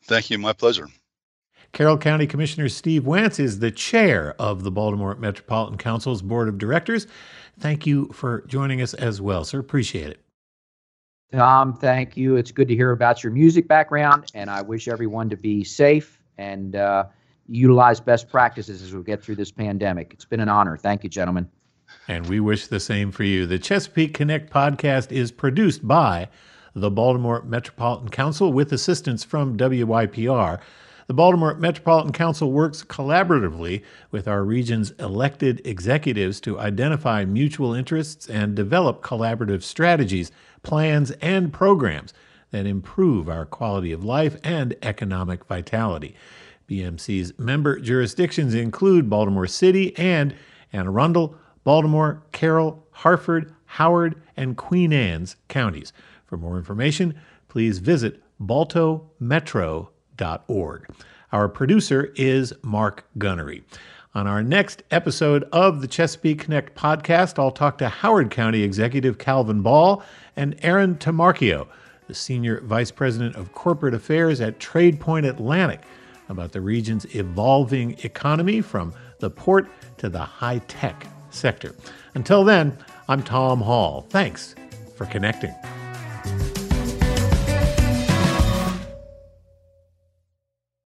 Thank 0.03 0.29
you. 0.29 0.37
My 0.37 0.53
pleasure. 0.53 0.87
Carroll 1.71 1.97
County 1.97 2.27
Commissioner 2.27 2.69
Steve 2.69 3.03
Wantz 3.03 3.39
is 3.39 3.59
the 3.59 3.71
chair 3.71 4.35
of 4.39 4.63
the 4.63 4.69
Baltimore 4.71 5.15
Metropolitan 5.15 5.77
Council's 5.77 6.21
Board 6.21 6.47
of 6.47 6.57
Directors. 6.57 7.07
Thank 7.59 7.87
you 7.87 8.11
for 8.13 8.41
joining 8.47 8.81
us 8.81 8.93
as 8.93 9.21
well, 9.21 9.43
sir. 9.43 9.59
Appreciate 9.59 10.09
it. 10.09 10.22
Tom, 11.33 11.73
thank 11.73 12.15
you. 12.15 12.35
It's 12.35 12.51
good 12.51 12.67
to 12.67 12.75
hear 12.75 12.91
about 12.91 13.23
your 13.23 13.33
music 13.33 13.67
background, 13.67 14.31
and 14.35 14.51
I 14.51 14.61
wish 14.61 14.87
everyone 14.87 15.29
to 15.29 15.35
be 15.35 15.63
safe 15.63 16.21
and 16.37 16.75
uh, 16.75 17.05
utilize 17.49 17.99
best 17.99 18.29
practices 18.29 18.83
as 18.83 18.93
we 18.93 19.01
get 19.01 19.23
through 19.23 19.35
this 19.35 19.51
pandemic. 19.51 20.13
It's 20.13 20.25
been 20.25 20.39
an 20.39 20.49
honor. 20.49 20.77
Thank 20.77 21.03
you, 21.03 21.09
gentlemen. 21.09 21.49
And 22.07 22.27
we 22.27 22.39
wish 22.39 22.67
the 22.67 22.79
same 22.79 23.11
for 23.11 23.23
you. 23.23 23.47
The 23.47 23.57
Chesapeake 23.57 24.13
Connect 24.13 24.53
podcast 24.53 25.11
is 25.11 25.31
produced 25.31 25.87
by 25.87 26.29
the 26.75 26.91
Baltimore 26.91 27.41
Metropolitan 27.41 28.09
Council 28.09 28.53
with 28.53 28.71
assistance 28.71 29.23
from 29.23 29.57
WYPR. 29.57 30.59
The 31.07 31.13
Baltimore 31.13 31.55
Metropolitan 31.55 32.13
Council 32.13 32.51
works 32.51 32.83
collaboratively 32.83 33.83
with 34.11 34.27
our 34.27 34.43
region's 34.43 34.91
elected 34.91 35.61
executives 35.65 36.39
to 36.41 36.59
identify 36.59 37.25
mutual 37.25 37.73
interests 37.73 38.29
and 38.29 38.55
develop 38.55 39.01
collaborative 39.01 39.63
strategies 39.63 40.31
plans, 40.63 41.11
and 41.21 41.53
programs 41.53 42.13
that 42.51 42.65
improve 42.65 43.29
our 43.29 43.45
quality 43.45 43.91
of 43.91 44.03
life 44.03 44.37
and 44.43 44.75
economic 44.81 45.45
vitality. 45.45 46.15
BMC's 46.69 47.37
member 47.37 47.79
jurisdictions 47.79 48.53
include 48.53 49.09
Baltimore 49.09 49.47
City 49.47 49.95
and 49.97 50.33
Anne 50.71 50.87
Arundel, 50.87 51.35
Baltimore, 51.63 52.23
Carroll, 52.31 52.87
Harford, 52.91 53.53
Howard, 53.65 54.21
and 54.35 54.57
Queen 54.57 54.93
Anne's 54.93 55.35
counties. 55.49 55.93
For 56.25 56.37
more 56.37 56.57
information, 56.57 57.19
please 57.47 57.79
visit 57.79 58.21
baltometro.org. 60.17 60.87
Our 61.31 61.49
producer 61.49 62.13
is 62.15 62.53
Mark 62.61 63.05
Gunnery. 63.17 63.63
On 64.15 64.27
our 64.27 64.43
next 64.43 64.83
episode 64.91 65.43
of 65.51 65.81
the 65.81 65.87
Chesapeake 65.87 66.39
Connect 66.39 66.75
podcast, 66.75 67.39
I'll 67.39 67.51
talk 67.51 67.79
to 67.79 67.89
Howard 67.89 68.29
County 68.29 68.61
Executive 68.61 69.17
Calvin 69.17 69.61
Ball 69.61 70.03
and 70.35 70.55
Aaron 70.61 70.95
Tomarchio, 70.95 71.67
the 72.07 72.13
Senior 72.13 72.61
Vice 72.61 72.91
President 72.91 73.35
of 73.35 73.53
Corporate 73.53 73.95
Affairs 73.95 74.39
at 74.39 74.59
TradePoint 74.59 75.27
Atlantic, 75.27 75.81
about 76.29 76.51
the 76.51 76.61
region's 76.61 77.05
evolving 77.15 77.97
economy 78.03 78.61
from 78.61 78.93
the 79.19 79.31
port 79.31 79.67
to 79.97 80.09
the 80.09 80.19
high 80.19 80.59
tech 80.67 81.07
sector. 81.31 81.75
Until 82.13 82.43
then, 82.43 82.77
I'm 83.07 83.23
Tom 83.23 83.61
Hall. 83.61 84.05
Thanks 84.09 84.53
for 84.95 85.05
connecting. 85.07 85.53